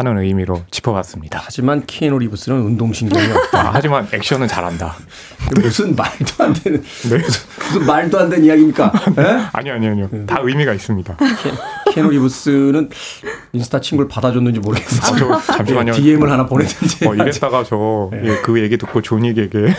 [0.00, 1.42] 하는 의미로 짚어봤습니다.
[1.44, 3.60] 하지만 키에노 리브스는 운동신경이 없다.
[3.60, 4.94] 아, 하지만 액션은 잘한다.
[5.56, 7.18] 무슨 말도 안 되는 네.
[7.18, 8.92] 무슨, 무슨 말도 안 되는 이야기입니까?
[9.18, 9.22] 예?
[9.52, 10.26] 아니요, 아니요, 아니요.
[10.26, 11.16] 다 의미가 있습니다.
[11.92, 12.88] 키아누 리브스는
[13.52, 15.34] 인스타 친구를 받아줬는지 모르겠어요.
[15.34, 15.92] 아, 저 잠시만요.
[15.92, 17.06] DM을 하나 보내든지.
[17.06, 19.74] 어, 이랬다가 저그 얘기 듣고 존 윅에게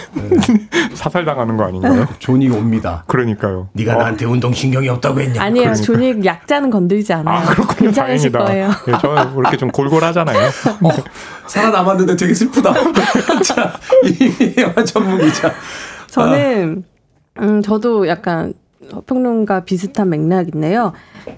[0.94, 2.08] 사살 당하는 거 아닌가요?
[2.20, 3.04] 존이 옵니다.
[3.08, 3.70] 그러니까요.
[3.74, 3.98] 네가 어.
[3.98, 5.42] 나한테 운동신경이 없다고 했냐?
[5.42, 5.74] 아니에요.
[5.74, 7.38] 존 윅 약자는 건들지 않아요.
[7.40, 7.92] 아, 그렇군요.
[7.92, 8.52] 괜찮으실 다행이다.
[8.52, 8.72] 거예요.
[8.90, 10.50] 예, 저는 이렇게 좀 골골 하잖아요.
[11.48, 12.74] 살아남았는데 되게 슬프다.
[13.44, 15.54] 자, 이 영화 전문 기자.
[16.08, 16.84] 저는
[17.40, 18.54] 음 저도 약간
[19.06, 20.94] 평론가 비슷한 맥락인데요.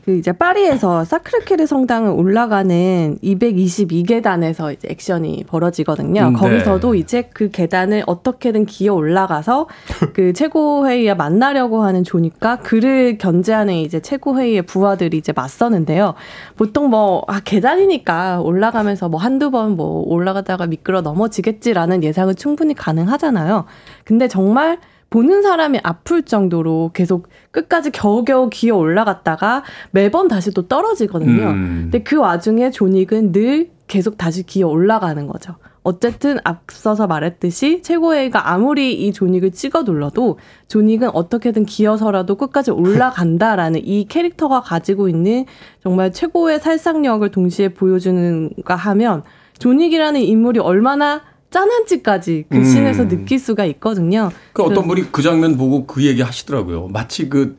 [0.05, 6.21] 그 이제 파리에서 사크르케르 성당을 올라가는 222계단에서 이제 액션이 벌어지거든요.
[6.21, 6.39] 음, 네.
[6.39, 9.67] 거기서도 이제 그 계단을 어떻게든 기어 올라가서
[10.13, 16.13] 그 최고회의와 만나려고 하는 조니까 그를 견제하는 이제 최고회의의 부하들이 이제 맞서는데요.
[16.55, 23.65] 보통 뭐, 아, 계단이니까 올라가면서 뭐 한두 번 뭐 올라가다가 미끄러 넘어지겠지라는 예상은 충분히 가능하잖아요.
[24.03, 24.77] 근데 정말
[25.13, 29.61] 보는 사람이 아플 정도로 계속 끝까지 겨우겨우 기어 올라갔다가
[29.91, 31.49] 매번 다시 또 떨어지거든요.
[31.49, 31.79] 음.
[31.83, 35.53] 근데 그 와중에 조닉은 늘 계속 다시 기어 올라가는 거죠.
[35.83, 44.05] 어쨌든 앞서서 말했듯이 최고회의가 아무리 이 조닉을 찍어 눌러도 조닉은 어떻게든 기어서라도 끝까지 올라간다라는 이
[44.05, 45.45] 캐릭터가 가지고 있는
[45.83, 49.21] 정말 최고의 살상력을 동시에 보여주는가 하면
[49.59, 51.21] 존 윅이라는 인물이 얼마나
[51.53, 52.63] 짠한지까지 그 음.
[52.63, 54.31] 씬에서 느낄 수가 있거든요.
[54.53, 56.87] 그 어떤 분이 그 장면 보고 그 얘기 하시더라고요.
[56.87, 57.57] 마치 그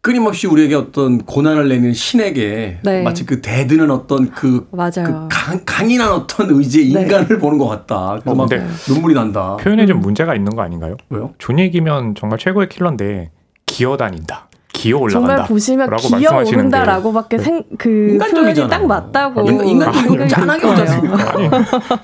[0.00, 3.02] 끊임없이 우리에게 어떤 고난을 내는 신에게 네.
[3.02, 5.28] 마치 그 대드는 어떤 그, 맞아요.
[5.28, 7.02] 강, 강인한 어떤 의지의 네.
[7.02, 8.20] 인간을 보는 것 같다.
[8.22, 8.48] 그래서 어, 막
[8.88, 9.56] 눈물이 난다.
[9.56, 10.96] 표현에 좀 문제가 있는 거 아닌가요?
[11.10, 11.34] 왜요?
[11.38, 13.30] 존 윅이면 정말 최고의 킬러인데
[13.66, 14.45] 기어 다닌다.
[14.76, 15.28] 기어 올라간다.
[15.28, 18.68] 정말 보시면 기어 오른다라고밖에 생, 그 표현이.
[18.68, 20.80] 딱 맞다고 인간- 인간적이고 생각이 짠하게 들 오지.
[20.82, 21.32] 않습니까?
[21.34, 21.50] 아니,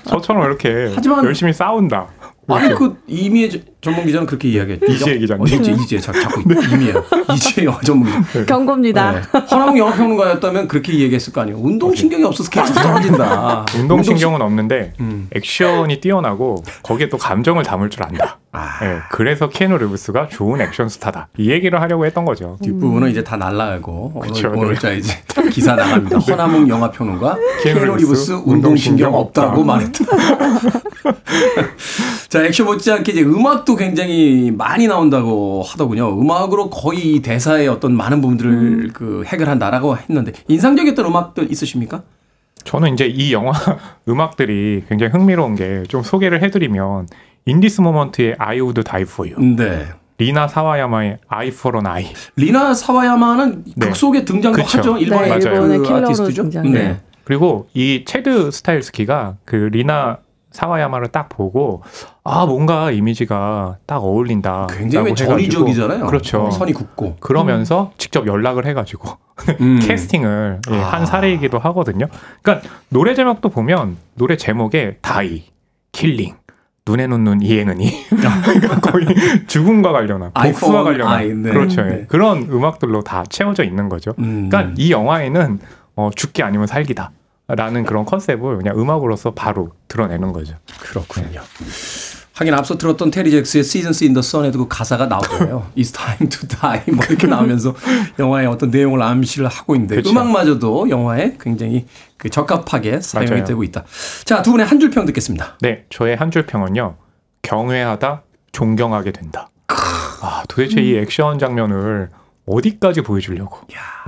[0.04, 2.06] 저처럼 이렇게 하지만- 열심히 싸운다.
[2.48, 4.87] 아니 그 이미의 저- 전문 기자는 그렇게 이야기했죠.
[4.87, 5.43] 이지혜 기자님.
[5.43, 7.05] 어, 이지혜, 이지혜 자, 자꾸 이미예요.
[7.35, 8.45] 이지혜 영화 전문 기자.
[8.47, 9.11] 경고입니다.
[9.11, 9.20] 네.
[9.51, 11.59] 허나웅 영화평론가였다면 그렇게 얘기했을 거 아니에요.
[11.59, 13.66] 운동신경이 없어서 계속 떨어진다.
[13.76, 15.28] 운동신경은 없는데 음.
[15.35, 18.39] 액션이 뛰어나고 거기에 또 감정을 담을 줄 안다.
[18.53, 18.68] 아.
[18.83, 21.28] 예, 그래서 키아누 리브스가 좋은 액션 스타다.
[21.39, 22.59] 이 얘기를 하려고 했던 거죠.
[22.62, 24.80] 뒷부분은 이제 다 날라가고 그쵸, 오늘, 오늘 네.
[24.80, 25.18] 자 이제
[25.51, 26.18] 기사 나갑니다.
[26.18, 29.64] 허남웅 영화평론가 키아누 리브스 리브스 운동신경 운동신경 없다고 없다.
[29.72, 30.05] 말했다.
[32.28, 36.18] 자 액션 못지않게 이제 음악도 굉장히 많이 나온다고 하더군요.
[36.20, 42.02] 음악으로 거의 이 대사의 어떤 많은 부분들을 그 해결한다라고 했는데 인상적이었던 음악들 있으십니까?
[42.64, 43.52] 저는 이제 이 영화
[44.08, 47.08] 음악들이 굉장히 흥미로운 게 좀 소개를 해드리면
[47.46, 49.86] In This Moment의 I Would Die For You, 네.
[50.18, 53.86] 리나 사와야마의 Eye For An Eye, 리나 사와야마는 네.
[53.88, 54.78] 극 속에 등장도 그쵸.
[54.78, 54.96] 하죠.
[54.98, 56.42] 일본의 네, 그 일본의 킬러로 아티스트죠.
[56.44, 56.72] 등장해요.
[56.72, 57.00] 네.
[57.24, 60.18] 그리고 이 채드 스타헬스키가 그 리나
[60.53, 61.82] 사와야마를 딱 보고
[62.24, 64.68] 아 뭔가 이미지가 딱 어울린다.
[64.70, 66.07] 굉장히 전위적이잖아요.
[66.07, 66.50] 그렇죠.
[66.50, 67.16] 선이 굵고.
[67.20, 69.18] 그러면서 직접 연락을 해가지고
[69.61, 69.78] 음.
[69.82, 71.07] 캐스팅을 예, 한 아.
[71.07, 72.07] 사례이기도 하거든요.
[72.42, 75.44] 그러니까 노래 제목도 보면 노래 제목에 die,
[75.92, 76.34] killing,
[76.86, 79.07] 눈에는 눈 이에는 이 그러니까 거의
[79.46, 81.50] 죽음과 관련한 복수와 관련한 아이, 네.
[81.50, 81.82] 그렇죠.
[81.82, 81.86] 예.
[81.86, 82.05] 네.
[82.09, 84.14] 그런 음악들로 다 채워져 있는 거죠.
[84.18, 84.48] 음.
[84.48, 85.61] 그러니까 이 영화에는
[85.94, 87.12] 어, 죽기 아니면 살기다.
[87.55, 90.55] 라는 그런 컨셉을 그냥 음악으로서 바로 드러내는 거죠.
[90.80, 91.40] 그렇군요.
[92.34, 95.70] 하긴 앞서 들었던 테리 잭스의 Seasons in the Sun에도 그 가사가 나오잖아요.
[95.76, 97.74] It's time to die 뭐 이렇게 나오면서
[98.18, 100.11] 영화의 어떤 내용을 암시를 하고 있는데 그쵸.
[100.11, 101.86] 음악마저도 영화에 굉장히
[102.16, 103.44] 그 적합하게 사용이 맞아요.
[103.44, 103.84] 되고 있다.
[104.24, 105.59] 자, 두 분의 한 줄 평 듣겠습니다.
[105.61, 106.96] 네, 저의 한 줄 평은요.
[107.42, 108.22] 경외하다,
[108.53, 109.50] 존경하게 된다.
[109.68, 112.09] 아, 도대체 이 액션 장면을
[112.46, 113.59] 어디까지 보여주려고?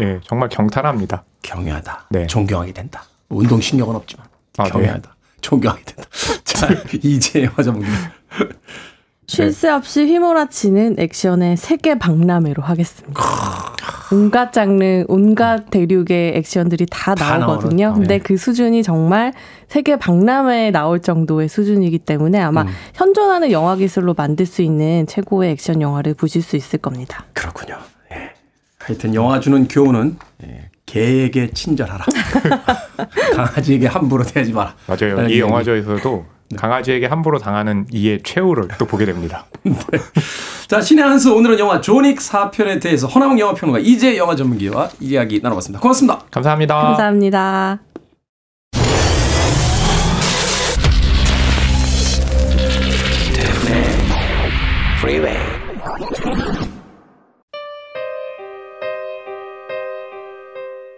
[0.00, 1.24] 예, 정말 경탄합니다.
[1.42, 2.06] 경외하다.
[2.10, 2.26] 네.
[2.26, 3.04] 존경하게 된다.
[3.28, 4.26] 운동 신경은 없지만
[4.58, 4.70] 아, 네.
[4.70, 5.14] 경외하다.
[5.40, 6.04] 존경하게 된다.
[6.44, 6.68] 자,
[7.02, 8.12] 이제 영화 전문 기자.
[9.26, 13.20] 쉴새 없이 휘몰아치는 액션의 세계 박람회로 하겠습니다.
[14.12, 17.86] 온갖 장르, 온갖 대륙의 액션들이 다 다 나오거든요.
[17.86, 18.22] 나오는, 근데 네.
[18.22, 19.32] 그 수준이 정말
[19.66, 22.68] 세계 박람회에 나올 정도의 수준이기 때문에 아마 음.
[22.94, 27.24] 현존하는 영화 기술로 만들 수 있는 최고의 액션 영화를 보실 수 있을 겁니다.
[27.32, 27.78] 그렇군요.
[28.12, 28.34] 예.
[28.78, 32.04] 하여튼 영화 주는 교훈은 예, 개에게 친절하라.
[33.34, 34.74] 강아지에게 함부로 대하지 마라.
[34.86, 35.20] 맞아요.
[35.22, 35.40] 이 얘기.
[35.40, 36.26] 영화제에서도
[36.56, 39.46] 강아지에게 함부로 당하는 이의 최후를 또 보게 됩니다.
[40.68, 45.80] 자, 신의 한수 오늘은 영화 조닉 4편에 대해서 허나웅 영화평론가 이제 영화 전문기와 이야기 나눠봤습니다.
[45.80, 46.20] 고맙습니다.
[46.30, 46.74] 감사합니다.
[46.74, 47.80] 감사합니다.
[55.00, 55.43] Freeway.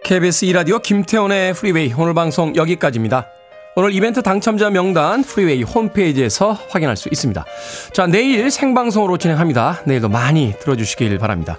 [0.07, 3.27] KBS 2라디오 김태훈의 프리웨이 오늘 방송 여기까지입니다.
[3.75, 7.43] 오늘 이벤트 당첨자 명단 프리웨이 홈페이지에서 확인할 수 있습니다.
[7.91, 9.81] 자, 내일 생방송으로 진행합니다.
[9.85, 11.57] 내일도 많이 들어주시길 바랍니다.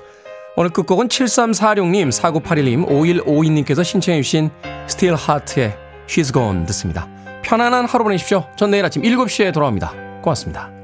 [0.56, 4.48] 오늘 끝곡은 7346님, 4981님, 5152님께서 신청해 주신
[4.86, 5.76] 스틸 하트의
[6.06, 7.06] She's Gone 듣습니다.
[7.42, 8.46] 편안한 하루 보내십시오.
[8.56, 9.92] 전 내일 아침 7시에 돌아옵니다.
[10.22, 10.77] 고맙습니다.